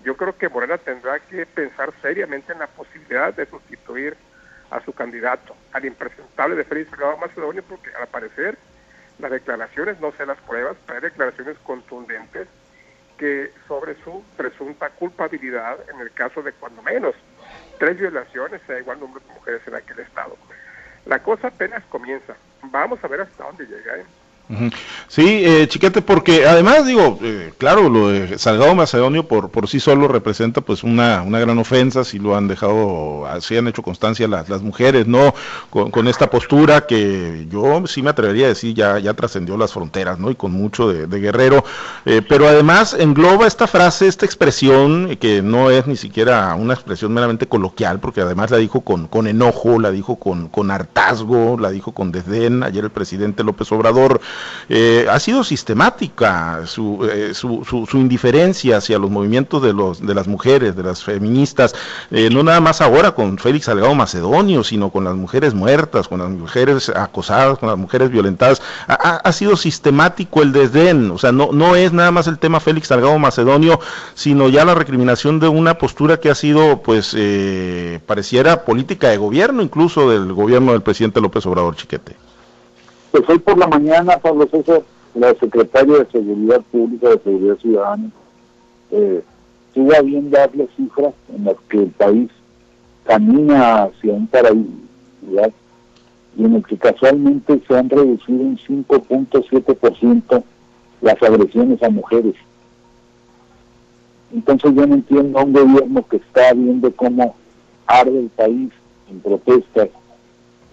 yo 0.04 0.15
creo 0.15 0.38
que 0.38 0.47
Morena 0.47 0.78
tendrá 0.78 1.19
que 1.19 1.45
pensar 1.45 1.91
seriamente 2.02 2.54
en 2.54 2.60
la 2.60 2.67
posibilidad 2.67 3.34
de 3.34 3.45
sustituir 3.45 4.15
a 4.69 4.80
su 4.86 4.93
candidato, 4.93 5.56
al 5.74 5.86
impresentable 5.86 6.56
de 6.56 6.63
Félix 6.63 6.89
Salgado 6.91 7.17
Macedonio, 7.17 7.62
porque 7.63 7.89
al 7.93 8.08
parecer 8.08 8.58
las 9.19 9.32
declaraciones, 9.32 10.00
no 10.00 10.12
sé 10.13 10.26
las 10.26 10.39
pruebas, 10.39 10.78
pero 10.86 10.97
hay 10.97 11.04
declaraciones 11.04 11.58
contundentes 11.63 12.47
que 13.17 13.52
sobre 13.67 13.95
su 14.04 14.24
presunta 14.38 14.89
culpabilidad 14.89 15.78
en 15.89 16.00
el 16.00 16.12
caso 16.12 16.41
de 16.41 16.54
cuando 16.54 16.82
menos 16.82 17.13
tres 17.81 17.97
violaciones 17.97 18.61
a 18.69 18.77
igual 18.77 18.99
número 18.99 19.25
de 19.25 19.33
mujeres 19.33 19.61
en 19.65 19.73
aquel 19.73 19.97
estado. 20.01 20.37
La 21.07 21.17
cosa 21.23 21.47
apenas 21.47 21.83
comienza. 21.85 22.35
Vamos 22.61 23.03
a 23.03 23.07
ver 23.07 23.21
hasta 23.21 23.43
dónde 23.43 23.65
llega. 23.65 23.97
¿eh? 23.97 24.05
Sí, 25.07 25.43
eh, 25.45 25.67
chiquete, 25.67 26.01
porque 26.01 26.45
además 26.45 26.85
digo, 26.85 27.19
eh, 27.21 27.53
claro, 27.57 27.89
lo 27.89 28.09
de 28.09 28.37
Salgado 28.37 28.75
Macedonio 28.75 29.27
por, 29.27 29.49
por 29.49 29.67
sí 29.67 29.79
solo 29.79 30.07
representa 30.07 30.61
pues 30.61 30.83
una, 30.83 31.21
una 31.21 31.39
gran 31.39 31.57
ofensa, 31.57 32.03
si 32.03 32.19
lo 32.19 32.35
han 32.35 32.47
dejado, 32.47 33.25
así 33.27 33.57
han 33.57 33.67
hecho 33.67 33.81
constancia 33.81 34.27
las, 34.27 34.49
las 34.49 34.61
mujeres, 34.61 35.07
¿no? 35.07 35.33
Con, 35.69 36.07
esta 36.07 36.29
postura 36.29 36.85
que 36.87 37.47
yo 37.49 37.85
sí 37.87 38.01
me 38.01 38.09
atrevería 38.09 38.45
a 38.45 38.49
decir 38.49 38.73
ya, 38.73 38.99
ya 38.99 39.13
trascendió 39.13 39.55
las 39.55 39.71
fronteras, 39.71 40.19
¿no? 40.19 40.31
Y 40.31 40.35
con 40.35 40.51
mucho 40.51 40.91
de, 40.91 41.07
guerrero, 41.21 41.63
eh, 42.05 42.21
pero 42.27 42.47
además 42.47 42.95
engloba 42.97 43.47
esta 43.47 43.67
frase, 43.67 44.07
esta 44.07 44.25
expresión, 44.25 45.15
que 45.17 45.41
no 45.41 45.69
es 45.69 45.87
ni 45.87 45.95
siquiera 45.95 46.53
una 46.55 46.73
expresión 46.73 47.13
meramente 47.13 47.47
coloquial, 47.47 47.99
porque 47.99 48.21
además 48.21 48.51
la 48.51 48.57
dijo 48.57 48.81
con, 48.81 49.07
con 49.07 49.27
enojo, 49.27 49.79
la 49.79 49.91
dijo 49.91 50.17
con, 50.17 50.49
con 50.49 50.71
hartazgo, 50.71 51.57
la 51.59 51.69
dijo 51.69 51.93
con 51.93 52.11
desdén, 52.11 52.63
ayer 52.63 52.83
el 52.83 52.89
presidente 52.89 53.43
López 53.43 53.71
Obrador, 53.71 54.19
eh, 54.69 55.06
ha 55.10 55.19
sido 55.19 55.43
sistemática 55.43 56.65
su, 56.65 57.06
eh, 57.12 57.34
su, 57.34 57.65
su, 57.65 57.97
indiferencia 57.97 58.77
hacia 58.77 58.97
los 58.99 59.12
movimientos 59.12 59.62
de, 59.62 59.73
los, 59.73 60.06
de 60.06 60.15
las 60.15 60.27
mujeres, 60.27 60.75
de 60.75 60.84
las 60.84 61.04
feministas, 61.04 61.75
eh, 62.10 62.30
no 62.32 62.41
nada 62.41 62.62
más 62.62 62.80
ahora 62.80 63.12
con 63.12 63.38
Félix 63.38 63.65
Salgado 63.65 63.93
Macedonio, 63.95 64.63
sino 64.63 64.89
con 64.89 65.04
las 65.04 65.15
mujeres 65.15 65.54
muertas, 65.54 66.08
con 66.08 66.19
las 66.19 66.30
mujeres 66.30 66.89
acosadas, 66.89 67.60
con 67.60 67.69
las 67.69 67.77
mujeres 67.77 68.12
violentadas. 68.12 68.62
Ha, 68.88 68.93
ha 69.17 69.32
sido 69.34 69.58
sistemático 69.58 70.41
el 70.41 70.54
desdén, 70.54 71.12
o 71.12 71.17
sea, 71.17 71.32
no, 71.32 71.49
no 71.51 71.75
es 71.75 71.91
nada 71.91 72.12
más 72.12 72.27
el 72.27 72.39
tema 72.39 72.60
Félix 72.60 72.88
Salgado 72.88 73.19
Macedonio, 73.19 73.80
sino 74.13 74.47
ya 74.47 74.63
la 74.63 74.75
recriminación 74.75 75.39
de 75.39 75.47
una 75.47 75.77
postura 75.77 76.17
que 76.19 76.30
ha 76.30 76.36
sido, 76.36 76.82
pues, 76.82 77.15
pareciera 78.06 78.63
política 78.63 79.10
de 79.10 79.17
gobierno, 79.17 79.62
incluso 79.62 80.10
del 80.10 80.34
gobierno 80.34 80.71
del 80.71 80.82
presidente 80.82 81.19
López 81.19 81.45
Obrador 81.45 81.75
Chiquete. 81.75 82.20
Pues 83.12 83.28
hoy 83.28 83.39
por 83.39 83.58
la 83.58 83.67
mañana, 83.67 84.17
Pablo 84.17 84.47
César, 84.50 84.84
la 85.15 85.34
secretaria 85.36 86.00
de 86.00 86.06
Seguridad 86.06 86.62
Pública, 86.71 87.10
de 87.10 87.19
Seguridad 87.19 87.58
Ciudadana, 87.58 88.10
eh, 88.91 89.21
tuvo 89.74 89.91
dar 90.30 90.56
las 90.56 90.69
cifras 90.78 91.13
en 91.36 91.45
las 91.45 91.56
que 91.67 91.78
el 91.78 91.89
país 91.91 92.30
camina 93.06 93.84
hacia 93.84 94.13
un 94.13 94.28
paraíso 94.28 94.69
y 96.38 96.45
en 96.45 96.56
el 96.56 96.65
que 96.65 96.78
casualmente 96.78 97.62
se 97.67 97.78
han 97.78 97.89
reducido 97.89 98.39
un 98.39 98.58
5.7% 98.58 100.43
las 101.02 101.21
agresiones 101.21 101.84
a 101.84 101.89
mujeres. 101.89 102.36
Entonces 104.34 104.74
yo 104.74 104.88
no 104.88 104.95
entiendo 104.95 105.39
a 105.39 105.43
un 105.43 105.52
gobierno 105.52 106.08
que 106.08 106.17
está 106.17 106.54
viendo 106.54 106.95
cómo 106.95 107.36
arde 107.86 108.19
el 108.19 108.30
país 108.30 108.71
en 109.10 109.19
protestas, 109.19 109.89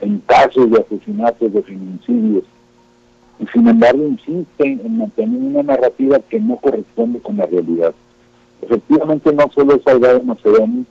en 0.01 0.19
casos 0.27 0.71
de 0.71 0.79
asesinatos, 0.79 1.53
de 1.53 1.63
feminicidios, 1.63 2.45
y 3.39 3.47
sin 3.47 3.69
embargo 3.69 4.03
insisten 4.03 4.81
en 4.85 4.99
mantener 4.99 5.41
una 5.41 5.63
narrativa 5.63 6.19
que 6.21 6.41
no 6.41 6.57
corresponde 6.57 7.21
con 7.21 7.37
la 7.37 7.47
realidad. 7.47 7.95
Efectivamente 8.63 9.33
no 9.33 9.51
solo 9.55 9.77
es 9.77 9.83
Salgado 9.83 10.23
Macedonio, 10.23 10.85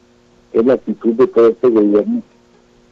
es 0.54 0.66
la 0.66 0.74
actitud 0.74 1.14
de 1.14 1.28
todo 1.28 1.50
este 1.50 1.68
gobierno 1.68 2.22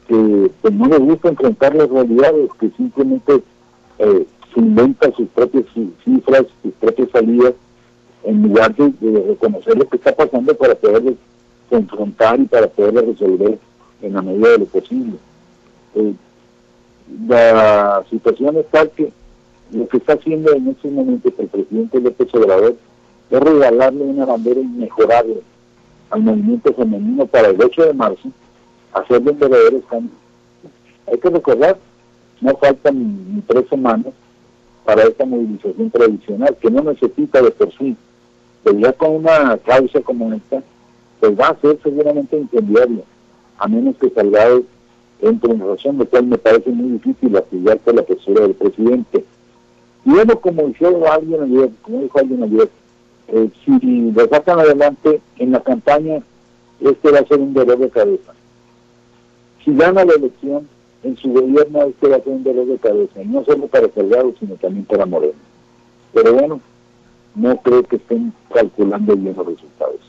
que 0.08 0.51
pues, 0.62 0.73
no 0.73 0.88
le 0.88 0.97
gusta 0.97 1.30
enfrentar 1.30 1.75
las 1.75 1.89
realidades, 1.89 2.49
que 2.60 2.69
simplemente 2.71 3.41
eh, 3.99 4.25
se 4.54 4.60
inventa 4.60 5.12
sus 5.12 5.28
propias 5.30 5.65
cifras, 6.04 6.45
sus 6.62 6.73
propias 6.73 7.10
salidas, 7.12 7.54
en 8.23 8.41
lugar 8.43 8.75
de, 8.75 8.91
reconocer 9.28 9.78
lo 9.78 9.88
que 9.88 9.97
está 9.97 10.15
pasando 10.15 10.56
para 10.56 10.75
poder 10.75 11.15
confrontar 11.69 12.39
y 12.39 12.45
para 12.45 12.67
poder 12.67 13.06
resolver 13.06 13.60
en 14.01 14.13
la 14.13 14.21
medida 14.21 14.49
de 14.49 14.58
lo 14.60 14.65
posible. 14.65 15.13
Eh, 15.95 16.13
la 17.27 18.03
situación 18.10 18.58
es 18.58 18.67
tal 18.67 18.89
que 18.91 19.12
lo 19.71 19.88
que 19.88 19.97
está 19.97 20.13
haciendo 20.13 20.53
en 20.53 20.69
estos 20.69 20.91
momentos 20.91 21.34
el 21.38 21.47
presidente 21.47 21.99
López 21.99 22.34
Obrador 22.34 22.75
es 23.29 23.39
regalarle 23.39 24.03
una 24.03 24.25
bandera 24.25 24.60
inmejorable 24.60 25.41
al 26.10 26.21
movimiento 26.21 26.73
femenino 26.73 27.25
para 27.25 27.49
el 27.49 27.62
8 27.62 27.86
de 27.86 27.93
marzo, 27.93 28.29
hacerle 28.93 29.31
un 29.31 29.39
verdadero 29.39 29.81
cambio. 29.81 30.12
Hay 31.08 31.17
que 31.17 31.29
recordar, 31.29 31.77
no 32.41 32.55
faltan 32.58 33.36
ni 33.36 33.41
tres 33.41 33.67
semanas 33.69 34.13
para 34.84 35.03
esta 35.03 35.25
movilización 35.25 35.89
tradicional, 35.89 36.55
que 36.62 36.69
no 36.69 36.84
necesita 36.84 37.41
de 37.41 37.51
por 37.51 37.71
sí, 37.77 37.95
pero 38.63 38.77
ya 38.79 38.93
con 38.93 39.15
una 39.15 39.58
causa 39.58 39.99
como 40.01 40.31
esta, 40.34 40.62
pues 41.19 41.39
va 41.39 41.49
a 41.49 41.60
ser 41.60 41.79
seguramente 41.81 42.38
incendiaria, 42.38 43.03
a 43.58 43.67
menos 43.67 43.95
que 43.97 44.10
Salgado 44.12 44.63
entre 45.21 45.51
en 45.51 45.67
razón, 45.67 45.97
lo 45.97 46.06
cual 46.06 46.28
me 46.28 46.38
parece 46.38 46.69
muy 46.69 46.93
difícil 46.93 47.36
apoyar 47.36 47.80
por 47.80 47.95
la 47.95 48.04
postura 48.04 48.41
del 48.41 48.54
presidente. 48.54 49.23
Y 50.06 50.10
bueno, 50.10 50.39
como 50.39 50.67
dijo 50.67 51.12
alguien 51.12 51.43
ayer, 51.43 51.69
como 51.82 52.01
dijo 52.01 52.19
alguien 52.19 52.43
ayer, 52.43 52.69
eh, 53.28 53.49
si 53.63 54.12
lo 54.12 54.28
sacan 54.28 54.60
adelante 54.60 55.21
en 55.38 55.51
la 55.51 55.62
campaña, 55.62 56.21
este 56.80 57.12
va 57.12 57.19
a 57.19 57.25
ser 57.25 57.39
un 57.39 57.54
dolor 57.54 57.80
de 57.80 57.89
cabeza. 57.89 58.34
Si 59.63 59.75
gana 59.75 60.06
la 60.06 60.13
elección, 60.13 60.67
en 61.04 61.17
su 61.17 61.32
gobierno 61.32 61.84
este 61.84 62.08
va 62.08 62.17
a 62.17 62.21
ser 62.21 62.34
un 62.34 62.43
dolor 62.43 62.67
de 62.67 62.78
cabeza, 62.78 63.21
y 63.21 63.28
no 63.28 63.43
solo 63.45 63.67
para 63.67 63.89
Salgado, 63.89 64.34
sino 64.39 64.56
también 64.56 64.86
para 64.86 65.06
Moreno. 65.06 65.34
Pero 66.13 66.34
bueno, 66.34 66.62
no 67.36 67.58
creo 67.58 67.84
que 67.84 67.95
estén 67.97 68.32
calculando 68.54 69.15
bien 69.15 69.36
los 69.36 69.45
resultados. 69.45 69.99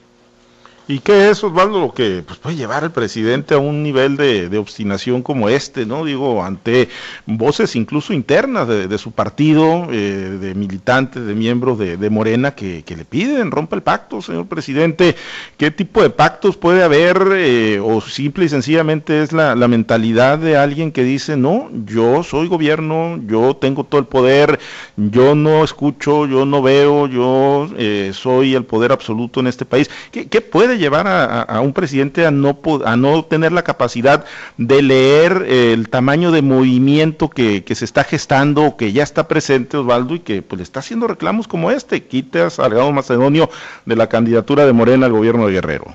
¿Y 0.88 1.01
qué 1.01 1.31
es, 1.31 1.42
Osvaldo, 1.42 1.81
lo 1.81 1.92
que 1.92 2.22
pues, 2.25 2.38
puede 2.38 2.55
llevar 2.55 2.85
al 2.85 2.92
presidente 2.92 3.55
a 3.55 3.59
un 3.59 3.83
nivel 3.83 4.16
de, 4.16 4.57
obstinación 4.57 5.20
como 5.20 5.49
este, 5.49 5.85
¿no? 5.85 6.05
Digo, 6.05 6.44
ante 6.44 6.88
voces 7.27 7.75
incluso 7.75 8.12
internas 8.12 8.68
de, 8.68 8.99
su 8.99 9.11
partido, 9.11 9.88
eh, 9.90 10.38
de 10.40 10.55
militantes, 10.55 11.27
de 11.27 11.35
miembros 11.35 11.77
de, 11.79 12.11
Morena 12.11 12.55
que, 12.55 12.85
le 12.87 13.05
piden, 13.05 13.51
rompa 13.51 13.75
el 13.75 13.83
pacto, 13.83 14.22
señor 14.22 14.46
presidente. 14.46 15.16
¿Qué 15.57 15.72
tipo 15.72 16.03
de 16.03 16.11
pactos 16.11 16.57
puede 16.57 16.85
haber? 16.85 17.33
Eh, 17.33 17.81
o 17.83 18.01
simple 18.01 18.44
y 18.44 18.49
sencillamente 18.49 19.22
es 19.25 19.33
la, 19.33 19.57
mentalidad 19.66 20.38
de 20.38 20.57
alguien 20.57 20.92
que 20.92 21.03
dice, 21.03 21.37
no, 21.37 21.68
yo 21.85 22.22
soy 22.22 22.46
gobierno, 22.46 23.20
yo 23.27 23.57
tengo 23.57 23.83
todo 23.83 24.01
el 24.01 24.07
poder, 24.07 24.61
yo 24.96 25.35
no 25.35 25.64
escucho, 25.64 26.27
yo 26.27 26.46
no 26.46 26.62
veo, 26.62 27.09
yo 27.09 27.68
eh, 27.77 28.12
soy 28.14 28.55
el 28.55 28.64
poder 28.64 28.92
absoluto 28.92 29.40
en 29.40 29.49
este 29.49 29.64
país. 29.64 29.90
¿Qué, 30.12 30.29
qué 30.29 30.40
puede 30.40 30.76
llevar 30.77 31.07
a, 31.09 31.61
un 31.61 31.73
presidente 31.73 32.27
a 32.27 32.31
no, 32.31 32.59
a 32.85 32.97
no 32.97 33.25
tener 33.25 33.53
la 33.53 33.62
capacidad 33.62 34.25
de 34.57 34.83
leer 34.83 35.45
el 35.49 35.89
tamaño 35.89 36.31
de 36.31 36.43
movimiento 36.43 37.29
que, 37.29 37.62
se 37.67 37.85
está 37.85 38.05
gestando 38.05 38.77
que 38.77 38.93
ya 38.93 39.03
está 39.03 39.29
presente, 39.29 39.77
Osvaldo, 39.77 40.15
y 40.15 40.21
que 40.21 40.43
pues 40.43 40.59
le 40.59 40.62
está 40.62 40.81
haciendo 40.81 41.07
reclamos 41.07 41.49
como 41.49 41.71
este, 41.71 42.05
quita 42.05 42.47
a 42.47 42.51
Salgado 42.51 42.93
Macedonio 42.93 43.49
de 43.85 43.97
la 43.97 44.09
candidatura 44.09 44.67
de 44.67 44.73
Morena 44.73 45.07
al 45.07 45.12
gobierno 45.12 45.47
de 45.47 45.53
Guerrero? 45.53 45.87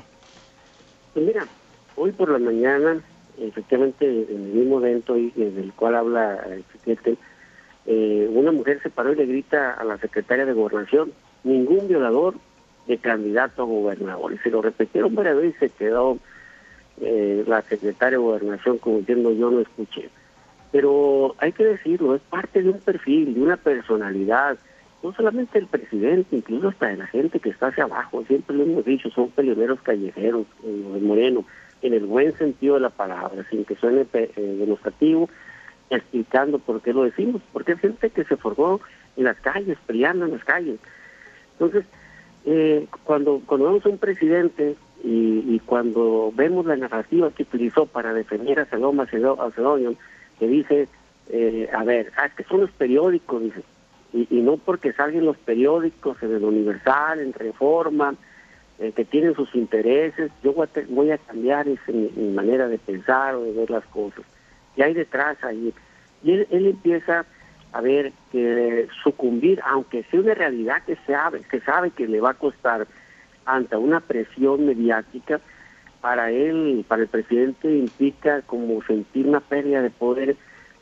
Pues 1.13 1.26
mira, 1.26 1.46
hoy 1.96 2.12
por 2.12 2.30
la 2.30 2.39
mañana, 2.39 3.02
efectivamente, 3.39 4.06
en 4.06 4.46
el 4.46 4.54
mismo 4.54 4.80
evento 4.80 5.13
del 5.13 5.74
cual 5.76 5.96
habla 5.96 6.39
el 6.50 6.63
presidente, 6.63 7.17
eh, 7.86 8.30
una 8.32 8.52
mujer 8.52 8.80
se 8.84 8.89
paró 8.89 9.12
y 9.13 9.15
le 9.15 9.26
grita 9.26 9.74
a 9.74 9.84
la 9.84 9.98
secretaria 9.98 10.46
de 10.46 10.54
Gobernación, 10.54 11.12
ningún 11.44 11.88
violador 11.88 12.36
de 12.91 12.97
candidato 12.97 13.63
a 13.63 13.65
gobernador. 13.65 14.34
Y 14.34 14.38
se 14.39 14.49
lo 14.49 14.62
repitieron 14.62 15.15
varias 15.15 15.38
veces 15.38 15.56
y 15.56 15.60
se 15.60 15.69
quedó 15.69 16.17
eh, 16.99 17.43
la 17.47 17.62
secretaria 17.63 18.17
de 18.17 18.23
gobernación 18.23 18.77
como 18.77 18.99
diciendo 18.99 19.32
yo 19.32 19.49
no 19.49 19.62
escuché. 19.62 20.10
Pero 20.71 21.36
hay 21.39 21.51
que 21.51 21.65
decirlo, 21.65 22.15
es 22.15 22.21
parte 22.21 22.62
de 22.62 22.69
un 22.69 22.80
perfil, 22.80 23.34
de 23.34 23.41
una 23.41 23.58
personalidad, 23.58 24.58
no 25.04 25.13
solamente 25.13 25.58
el 25.58 25.67
presidente, 25.67 26.36
incluso 26.36 26.69
hasta 26.69 26.88
de 26.88 26.97
la 26.97 27.08
gente 27.08 27.39
que 27.39 27.49
está 27.49 27.67
hacia 27.67 27.86
abajo, 27.86 28.23
siempre 28.27 28.56
lo 28.56 28.63
hemos 28.63 28.86
dicho, 28.86 29.10
son 29.10 29.30
peleoneros 29.32 29.82
callejeros, 29.82 30.45
de 30.63 30.99
Moreno, 31.01 31.43
en 31.82 31.93
el 31.93 32.06
buen 32.06 32.38
sentido 32.38 32.75
de 32.75 32.82
la 32.82 32.89
palabra, 32.89 33.43
sin 33.49 33.65
que 33.65 33.75
suene 33.75 34.06
eh, 34.13 34.32
demostrativo, 34.60 35.30
explicando 35.89 36.60
por 36.60 36.82
qué 36.82 36.93
lo 36.93 37.04
decimos, 37.04 37.41
porque 37.51 37.73
hay 37.73 37.80
gente 37.80 38.10
que 38.12 38.23
se 38.23 38.38
formó 38.38 38.80
en 39.17 39.25
las 39.25 39.38
calles, 39.41 39.77
peleando 39.88 40.25
en 40.25 40.32
las 40.34 40.43
calles. 40.45 40.80
Entonces, 41.54 41.84
eh, 42.45 42.88
cuando, 43.04 43.41
cuando 43.45 43.67
vemos 43.67 43.86
a 43.86 43.89
un 43.89 43.97
presidente 43.97 44.75
y, 45.04 45.60
cuando 45.65 46.32
vemos 46.36 46.65
la 46.65 46.75
narrativa 46.75 47.32
que 47.32 47.43
utilizó 47.43 47.86
para 47.86 48.13
defender 48.13 48.60
a 48.60 48.65
Salón 48.65 48.97
Macedonio, 48.97 49.95
que 50.39 50.47
dice, 50.47 50.88
eh, 51.30 51.69
a 51.73 51.84
ver, 51.84 52.12
ah, 52.17 52.30
que 52.30 52.43
son 52.43 52.62
los 52.62 52.71
periódicos, 52.71 53.41
dice, 53.41 53.63
y, 54.13 54.41
no 54.41 54.58
porque 54.58 54.93
salgan 54.93 55.25
los 55.25 55.38
periódicos 55.38 56.21
en 56.21 56.36
el 56.36 56.43
Universal, 56.43 57.19
en 57.19 57.34
Reforma, 57.34 58.15
eh, 58.80 58.91
que 58.91 59.06
tienen 59.06 59.36
sus 59.36 59.54
intereses, 59.56 60.32
yo 60.43 60.54
voy 60.54 61.12
a, 61.12 61.17
cambiar 61.17 61.67
ese, 61.67 61.91
mi, 61.91 62.34
manera 62.34 62.67
de 62.67 62.77
pensar 62.77 63.36
o 63.36 63.43
de 63.43 63.54
ver 63.54 63.69
las 63.69 63.86
cosas. 63.86 64.25
Y 64.75 64.82
hay 64.82 64.93
detrás 64.93 65.43
ahí. 65.43 65.73
Y 66.23 66.32
él, 66.32 66.47
él 66.51 66.67
empieza 66.67 67.25
a 67.73 67.81
ver 67.81 68.12
que 68.31 68.88
sucumbir, 69.03 69.62
aunque 69.65 70.03
sea 70.03 70.19
una 70.19 70.34
realidad 70.34 70.84
que 70.86 70.97
sabe, 71.07 71.41
que 71.49 71.62
sabe 71.62 71.91
que 71.91 72.07
le 72.07 72.19
va 72.19 72.31
a 72.31 72.36
costar 72.36 72.88
ante 73.45 73.75
una 73.75 74.01
presión 74.01 74.65
mediática, 74.65 75.39
para 76.01 76.31
él, 76.31 76.84
para 76.88 77.03
el 77.03 77.07
presidente 77.07 77.71
implica 77.71 78.41
como 78.41 78.81
sentir 78.84 79.27
una 79.27 79.39
pérdida 79.39 79.81
de 79.81 79.91
poder 79.91 80.36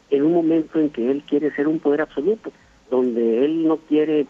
en 0.09 0.23
un 0.23 0.33
momento 0.33 0.79
en 0.79 0.89
que 0.89 1.11
él 1.11 1.23
quiere 1.27 1.51
ser 1.51 1.67
un 1.67 1.79
poder 1.79 2.01
absoluto, 2.01 2.51
donde 2.89 3.45
él 3.45 3.67
no 3.67 3.77
quiere 3.77 4.27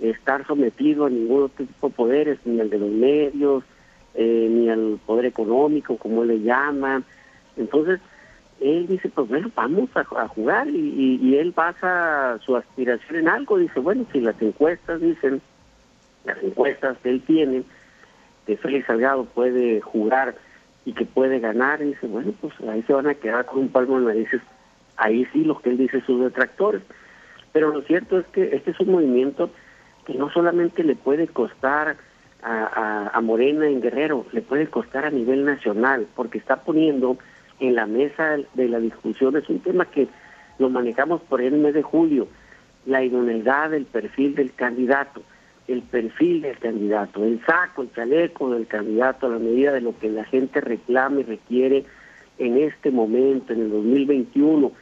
estar 0.00 0.46
sometido 0.46 1.06
a 1.06 1.10
ningún 1.10 1.44
otro 1.44 1.66
tipo 1.66 1.88
de 1.88 1.94
poderes, 1.94 2.38
ni 2.44 2.60
al 2.60 2.70
de 2.70 2.78
los 2.78 2.90
medios, 2.90 3.64
eh, 4.14 4.48
ni 4.48 4.70
al 4.70 4.98
poder 5.04 5.26
económico, 5.26 5.96
como 5.96 6.22
él 6.22 6.28
le 6.28 6.40
llama. 6.40 7.02
Entonces, 7.56 8.00
él 8.60 8.86
dice, 8.86 9.08
pues 9.08 9.28
bueno, 9.28 9.50
vamos 9.54 9.90
a, 9.94 10.04
jugar 10.28 10.68
y, 10.68 11.36
él 11.36 11.52
basa 11.52 12.38
su 12.44 12.56
aspiración 12.56 13.16
en 13.16 13.28
algo. 13.28 13.58
Dice, 13.58 13.80
bueno, 13.80 14.04
si 14.12 14.20
las 14.20 14.40
encuestas 14.42 15.00
dicen, 15.00 15.40
las 16.24 16.42
encuestas 16.42 16.96
que 16.98 17.10
él 17.10 17.22
tiene, 17.22 17.62
que 18.46 18.56
Félix 18.56 18.86
Salgado 18.86 19.24
puede 19.24 19.80
jugar 19.80 20.34
y 20.84 20.92
que 20.92 21.04
puede 21.04 21.38
ganar, 21.38 21.80
dice, 21.80 22.06
bueno, 22.06 22.32
pues 22.40 22.52
ahí 22.68 22.82
se 22.82 22.92
van 22.92 23.06
a 23.06 23.14
quedar 23.14 23.46
con 23.46 23.60
un 23.60 23.68
palmo 23.68 23.98
en 23.98 24.06
narices. 24.06 24.40
Ahí 24.96 25.26
sí, 25.32 25.44
lo 25.44 25.60
que 25.60 25.70
él 25.70 25.78
dice 25.78 26.00
sus 26.00 26.20
detractores. 26.20 26.82
Pero 27.52 27.72
lo 27.72 27.82
cierto 27.82 28.18
es 28.18 28.26
que 28.26 28.56
este 28.56 28.72
es 28.72 28.80
un 28.80 28.92
movimiento 28.92 29.50
que 30.04 30.14
no 30.14 30.30
solamente 30.30 30.82
le 30.82 30.96
puede 30.96 31.28
costar 31.28 31.96
a, 32.42 33.10
a, 33.12 33.20
Morena 33.20 33.68
en 33.68 33.80
Guerrero, 33.80 34.26
le 34.32 34.42
puede 34.42 34.68
costar 34.68 35.04
a 35.04 35.10
nivel 35.10 35.44
nacional, 35.44 36.06
porque 36.14 36.38
está 36.38 36.62
poniendo 36.62 37.18
en 37.60 37.74
la 37.74 37.86
mesa 37.86 38.38
de 38.54 38.68
la 38.68 38.80
discusión, 38.80 39.36
es 39.36 39.48
un 39.48 39.60
tema 39.60 39.86
que 39.86 40.08
lo 40.58 40.68
manejamos 40.70 41.20
por 41.22 41.40
el 41.40 41.54
mes 41.54 41.74
de 41.74 41.82
julio, 41.82 42.28
la 42.86 43.02
idoneidad 43.02 43.70
del 43.70 43.84
perfil 43.84 44.34
del 44.34 44.52
candidato, 44.54 45.22
el 45.66 45.82
perfil 45.82 46.42
del 46.42 46.58
candidato, 46.58 47.24
el 47.24 47.44
saco, 47.44 47.82
el 47.82 47.92
chaleco 47.92 48.50
del 48.50 48.66
candidato 48.66 49.26
a 49.26 49.30
la 49.30 49.38
medida 49.38 49.72
de 49.72 49.82
lo 49.82 49.98
que 49.98 50.08
la 50.08 50.24
gente 50.24 50.60
reclama 50.60 51.20
y 51.20 51.24
requiere 51.24 51.84
en 52.38 52.56
este 52.56 52.90
momento, 52.90 53.52
en 53.52 53.60
el 53.62 53.70
2021, 53.70 54.72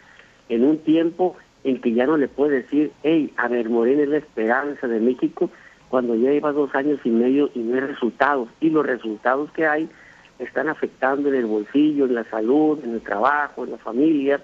en 0.49 0.65
un 0.65 0.79
tiempo 0.79 1.37
en 1.65 1.81
que 1.81 1.93
ya 1.93 2.07
no 2.07 2.17
le 2.17 2.29
puede 2.29 2.63
decir, 2.63 2.93
hey, 3.03 3.33
a 3.37 3.49
ver, 3.49 3.69
Morena 3.69 4.03
es 4.03 4.09
la 4.09 4.19
esperanza 4.19 4.87
de 4.87 5.01
México, 5.01 5.51
cuando 5.89 6.15
ya 6.15 6.31
lleva 6.31 6.53
dos 6.53 6.75
años 6.75 7.01
y 7.05 7.11
medio 7.11 7.51
y 7.55 7.61
no 7.61 7.75
hay 7.75 7.81
resultados. 7.81 8.49
Y 8.61 8.71
los 8.71 8.87
resultados 8.87 9.51
que 9.53 9.67
hay 9.67 9.89
están 10.39 10.69
afectando 10.69 11.29
en 11.29 11.37
el 11.37 11.47
bolsillo, 11.47 12.07
en 12.07 12.15
la 12.15 12.25
salud, 12.25 12.79
en 12.85 12.95
el 12.95 13.01
trabajo, 13.01 13.65
en 13.65 13.73
la 13.73 13.79
familia, 13.79 14.41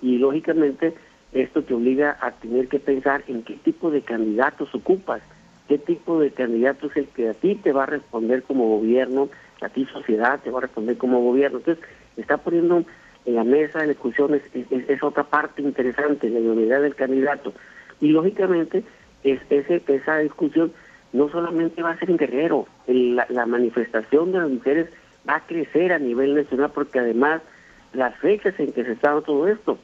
y 0.00 0.18
lógicamente 0.18 0.94
esto 1.32 1.62
te 1.62 1.74
obliga 1.74 2.16
a 2.20 2.30
tener 2.30 2.68
que 2.68 2.78
pensar 2.78 3.24
en 3.26 3.42
qué 3.42 3.54
tipo 3.54 3.90
de 3.90 4.02
candidatos 4.02 4.74
ocupas, 4.74 5.22
qué 5.68 5.78
tipo 5.78 6.20
de 6.20 6.30
candidato 6.30 6.86
es 6.86 6.96
el 6.96 7.08
que 7.08 7.28
a 7.28 7.34
ti 7.34 7.56
te 7.56 7.72
va 7.72 7.84
a 7.84 7.86
responder 7.86 8.42
como 8.44 8.68
gobierno, 8.68 9.28
a 9.60 9.68
ti 9.68 9.86
sociedad 9.86 10.40
te 10.42 10.50
va 10.50 10.58
a 10.58 10.62
responder 10.62 10.96
como 10.96 11.20
gobierno. 11.22 11.58
Entonces, 11.58 11.84
está 12.16 12.36
poniendo 12.36 12.84
en 13.24 13.34
la 13.34 13.44
mesa 13.44 13.80
de 13.80 13.88
discusiones 13.88 14.42
es, 14.52 15.02
otra 15.02 15.24
parte 15.24 15.62
interesante, 15.62 16.28
la 16.28 16.38
unidad 16.38 16.82
del 16.82 16.94
candidato. 16.94 17.52
Y 18.00 18.08
lógicamente, 18.08 18.84
es, 19.22 19.40
ese, 19.50 19.82
esa 19.88 20.18
discusión 20.18 20.72
no 21.12 21.28
solamente 21.30 21.82
va 21.82 21.90
a 21.90 21.98
ser 21.98 22.10
en 22.10 22.16
Guerrero, 22.16 22.66
la 22.86 23.46
manifestación 23.46 24.32
de 24.32 24.38
las 24.38 24.50
mujeres 24.50 24.88
va 25.28 25.36
a 25.36 25.46
crecer 25.46 25.92
a 25.92 25.98
nivel 25.98 26.34
nacional 26.34 26.70
porque 26.74 26.98
además 26.98 27.42
las 27.92 28.16
fechas 28.18 28.58
en 28.58 28.72
que 28.72 28.84
se 28.84 28.92
está 28.92 29.20
todo 29.20 29.48
esto, 29.48 29.78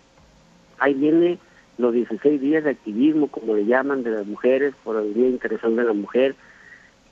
ahí 0.78 0.94
viene 0.94 1.38
los 1.78 1.94
16 1.94 2.40
días 2.40 2.64
de 2.64 2.70
activismo, 2.70 3.28
como 3.28 3.54
le 3.54 3.64
llaman, 3.64 4.02
de 4.02 4.10
las 4.10 4.26
mujeres, 4.26 4.74
por 4.84 4.96
el 4.96 5.14
Día 5.14 5.28
Internacional 5.28 5.76
de 5.76 5.84
la 5.84 5.92
Mujer, 5.94 6.34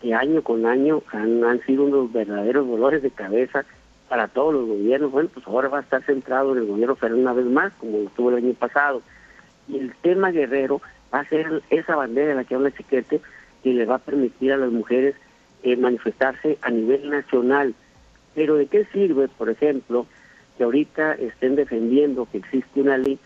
que 0.00 0.14
año 0.14 0.42
con 0.42 0.66
año 0.66 1.02
han, 1.12 1.42
han 1.44 1.60
sido 1.64 1.84
unos 1.84 2.12
verdaderos 2.12 2.66
dolores 2.68 3.02
de 3.02 3.10
cabeza 3.10 3.64
para 4.08 4.28
todos 4.28 4.54
los 4.54 4.66
gobiernos. 4.66 5.10
Bueno, 5.10 5.30
pues 5.32 5.46
ahora 5.46 5.68
va 5.68 5.78
a 5.78 5.82
estar 5.82 6.02
centrado 6.04 6.52
en 6.52 6.58
el 6.58 6.66
gobierno 6.66 6.96
federal 6.96 7.20
una 7.20 7.32
vez 7.32 7.46
más, 7.46 7.72
como 7.74 7.98
estuvo 7.98 8.30
el 8.30 8.44
año 8.44 8.54
pasado. 8.54 9.02
Y 9.68 9.78
el 9.78 9.94
tema 10.02 10.30
guerrero 10.30 10.80
va 11.12 11.20
a 11.20 11.28
ser 11.28 11.62
esa 11.70 11.96
bandera 11.96 12.28
de 12.28 12.34
la 12.34 12.44
que 12.44 12.54
habla 12.54 12.70
Chiquete, 12.70 13.20
que 13.62 13.74
le 13.74 13.86
va 13.86 13.96
a 13.96 14.00
permitir 14.00 14.52
a 14.52 14.56
las 14.56 14.70
mujeres 14.70 15.14
eh, 15.62 15.76
manifestarse 15.76 16.58
a 16.62 16.70
nivel 16.70 17.10
nacional. 17.10 17.74
Pero 18.34 18.56
¿de 18.56 18.66
qué 18.66 18.84
sirve, 18.86 19.28
por 19.28 19.50
ejemplo, 19.50 20.06
que 20.56 20.64
ahorita 20.64 21.14
estén 21.14 21.56
defendiendo 21.56 22.26
que 22.30 22.38
existe 22.38 22.80
una 22.80 22.98
ley 22.98 23.18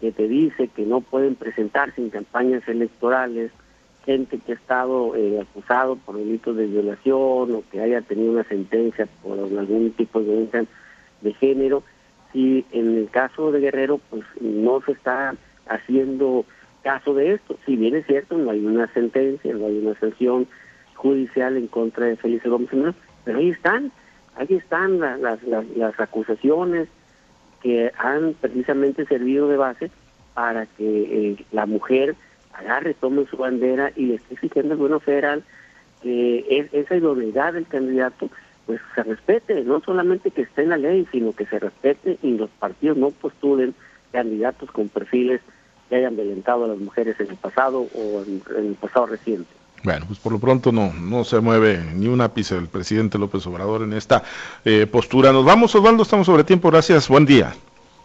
que 0.00 0.12
te 0.12 0.28
dice 0.28 0.68
que 0.68 0.84
no 0.84 1.00
pueden 1.00 1.34
presentarse 1.34 2.00
en 2.00 2.10
campañas 2.10 2.66
electorales 2.66 3.52
gente 4.04 4.38
que 4.38 4.52
ha 4.52 4.54
estado 4.54 5.14
eh, 5.14 5.40
acusado 5.40 5.96
por 5.96 6.16
delitos 6.16 6.56
de 6.56 6.66
violación 6.66 7.54
o 7.54 7.62
que 7.70 7.80
haya 7.80 8.00
tenido 8.00 8.32
una 8.32 8.44
sentencia 8.44 9.06
por 9.22 9.38
algún 9.38 9.92
tipo 9.92 10.20
de 10.20 10.24
violencia 10.24 10.64
de 11.20 11.34
género, 11.34 11.82
si 12.32 12.64
en 12.72 12.96
el 12.96 13.10
caso 13.10 13.52
de 13.52 13.60
Guerrero 13.60 14.00
pues 14.10 14.24
no 14.40 14.80
se 14.82 14.92
está 14.92 15.34
haciendo 15.66 16.46
caso 16.82 17.12
de 17.14 17.34
esto, 17.34 17.58
si 17.66 17.76
bien 17.76 17.94
es 17.94 18.06
cierto, 18.06 18.38
no 18.38 18.50
hay 18.50 18.64
una 18.64 18.90
sentencia, 18.94 19.52
no 19.52 19.66
hay 19.66 19.78
una 19.78 19.98
sanción 20.00 20.46
judicial 20.94 21.56
en 21.56 21.66
contra 21.66 22.06
de 22.06 22.16
Felice 22.16 22.48
Gómez 22.48 22.70
pero 23.24 23.38
ahí 23.38 23.50
están, 23.50 23.92
ahí 24.36 24.46
están 24.50 25.00
las, 25.00 25.20
las, 25.20 25.68
las 25.76 26.00
acusaciones 26.00 26.88
que 27.62 27.92
han 27.98 28.34
precisamente 28.40 29.04
servido 29.06 29.48
de 29.48 29.56
base 29.56 29.90
para 30.34 30.66
que 30.66 31.32
eh, 31.32 31.44
la 31.52 31.66
mujer 31.66 32.16
agarre, 32.52 32.94
tome 32.94 33.26
su 33.26 33.36
bandera 33.36 33.92
y 33.96 34.06
le 34.06 34.14
esté 34.16 34.34
exigiendo 34.34 34.74
al 34.74 35.00
federal 35.00 35.44
que 36.02 36.68
esa 36.72 36.96
idoneidad 36.96 37.52
del 37.52 37.66
candidato 37.66 38.30
pues 38.66 38.80
se 38.94 39.02
respete, 39.02 39.64
no 39.64 39.80
solamente 39.80 40.30
que 40.30 40.42
esté 40.42 40.62
en 40.62 40.70
la 40.70 40.76
ley, 40.76 41.06
sino 41.10 41.32
que 41.32 41.46
se 41.46 41.58
respete 41.58 42.18
y 42.22 42.36
los 42.36 42.50
partidos 42.50 42.96
no 42.96 43.10
postulen 43.10 43.74
candidatos 44.12 44.70
con 44.70 44.88
perfiles 44.88 45.40
que 45.88 45.96
hayan 45.96 46.16
violentado 46.16 46.64
a 46.64 46.68
las 46.68 46.78
mujeres 46.78 47.18
en 47.20 47.30
el 47.30 47.36
pasado 47.36 47.80
o 47.80 48.24
en, 48.24 48.42
el 48.56 48.74
pasado 48.74 49.06
reciente. 49.06 49.50
Bueno, 49.82 50.04
pues 50.06 50.18
por 50.18 50.32
lo 50.32 50.38
pronto 50.38 50.72
no, 50.72 50.92
no 50.92 51.24
se 51.24 51.40
mueve 51.40 51.82
ni 51.94 52.06
un 52.06 52.20
ápice 52.20 52.56
el 52.56 52.68
presidente 52.68 53.18
López 53.18 53.46
Obrador 53.46 53.82
en 53.82 53.94
esta 53.94 54.22
eh, 54.64 54.86
postura. 54.86 55.32
Nos 55.32 55.44
vamos, 55.44 55.74
Osvaldo, 55.74 56.02
estamos 56.02 56.26
sobre 56.26 56.44
tiempo. 56.44 56.70
Gracias, 56.70 57.08
buen 57.08 57.24
día. 57.24 57.54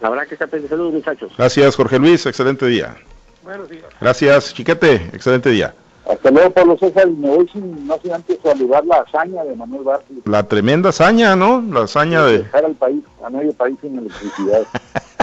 La 0.00 0.10
verdad 0.10 0.26
que 0.26 0.34
está 0.34 0.48
Saludos, 0.48 0.94
muchachos. 0.94 1.32
Gracias, 1.36 1.76
Jorge 1.76 1.98
Luis. 1.98 2.24
Excelente 2.26 2.66
día. 2.66 2.96
Buenos 3.42 3.68
días. 3.68 3.84
Gracias, 4.00 4.54
Chiquete. 4.54 4.94
Excelente 5.12 5.50
día. 5.50 5.74
Hasta 6.10 6.30
luego, 6.30 6.50
Pablo 6.50 6.78
César. 6.78 7.08
Me 7.08 7.28
voy 7.28 7.48
sin, 7.48 7.86
no 7.86 7.98
sin 8.02 8.12
antes 8.12 8.38
saludar 8.42 8.84
la 8.86 8.96
hazaña 8.96 9.44
de 9.44 9.56
Manuel 9.56 9.84
Bartlett. 9.84 10.26
La 10.26 10.44
tremenda 10.44 10.90
hazaña, 10.90 11.36
¿no? 11.36 11.60
La 11.60 11.82
hazaña 11.82 12.24
de... 12.24 12.38
Dejar 12.38 12.64
al 12.64 12.74
país, 12.74 13.02
a 13.24 13.30
medio 13.30 13.52
país 13.52 13.76
sin 13.80 13.98
electricidad. 13.98 14.62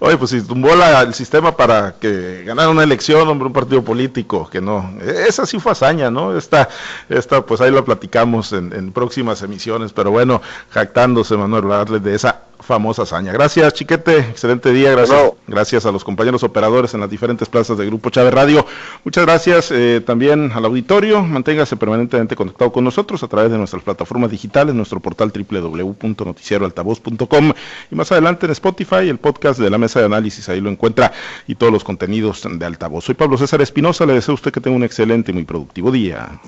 Oye, 0.00 0.16
pues 0.16 0.30
si 0.30 0.40
tumbó 0.42 0.74
la, 0.74 1.02
el 1.02 1.12
sistema 1.14 1.56
para 1.56 1.94
que 2.00 2.42
ganara 2.44 2.70
una 2.70 2.82
elección, 2.82 3.28
hombre, 3.28 3.46
un 3.46 3.52
partido 3.52 3.84
político, 3.84 4.48
que 4.48 4.60
no. 4.60 4.94
Esa 5.02 5.44
sí 5.46 5.60
fue 5.60 5.72
hazaña, 5.72 6.10
¿no? 6.10 6.36
Esta, 6.36 6.68
esta 7.08 7.44
pues 7.44 7.60
ahí 7.60 7.70
lo 7.70 7.84
platicamos 7.84 8.52
en, 8.52 8.72
en 8.72 8.92
próximas 8.92 9.42
emisiones, 9.42 9.92
pero 9.92 10.10
bueno, 10.10 10.40
jactándose 10.70 11.36
Manuel 11.36 11.64
Bartlett 11.64 12.02
de 12.02 12.14
esa 12.14 12.49
famosa 12.60 13.02
hazaña. 13.02 13.32
Gracias, 13.32 13.72
Chiquete. 13.74 14.18
Excelente 14.18 14.72
día. 14.72 14.90
Gracias, 14.92 15.32
gracias 15.46 15.86
a 15.86 15.92
los 15.92 16.04
compañeros 16.04 16.42
operadores 16.42 16.94
en 16.94 17.00
las 17.00 17.10
diferentes 17.10 17.48
plazas 17.48 17.78
de 17.78 17.86
Grupo 17.86 18.10
Chávez 18.10 18.34
Radio. 18.34 18.66
Muchas 19.04 19.24
gracias 19.24 19.70
eh, 19.70 20.02
también 20.04 20.50
al 20.54 20.64
auditorio. 20.64 21.22
Manténgase 21.22 21.76
permanentemente 21.76 22.34
conectado 22.36 22.72
con 22.72 22.84
nosotros 22.84 23.22
a 23.22 23.28
través 23.28 23.50
de 23.50 23.58
nuestras 23.58 23.82
plataformas 23.82 24.30
digitales, 24.30 24.74
nuestro 24.74 25.00
portal 25.00 25.32
www.noticieroaltavoz.com 25.32 27.52
y 27.90 27.94
más 27.94 28.12
adelante 28.12 28.46
en 28.46 28.52
Spotify, 28.52 29.08
el 29.08 29.18
podcast 29.18 29.60
de 29.60 29.70
la 29.70 29.78
mesa 29.78 30.00
de 30.00 30.06
análisis. 30.06 30.48
Ahí 30.48 30.60
lo 30.60 30.70
encuentra 30.70 31.12
y 31.46 31.54
todos 31.54 31.72
los 31.72 31.84
contenidos 31.84 32.46
de 32.50 32.66
Altavoz. 32.66 33.04
Soy 33.04 33.14
Pablo 33.14 33.38
César 33.38 33.60
Espinosa. 33.60 34.06
Le 34.06 34.14
deseo 34.14 34.32
a 34.32 34.36
usted 34.36 34.52
que 34.52 34.60
tenga 34.60 34.76
un 34.76 34.84
excelente 34.84 35.30
y 35.30 35.34
muy 35.34 35.44
productivo 35.44 35.90
día. 35.90 36.40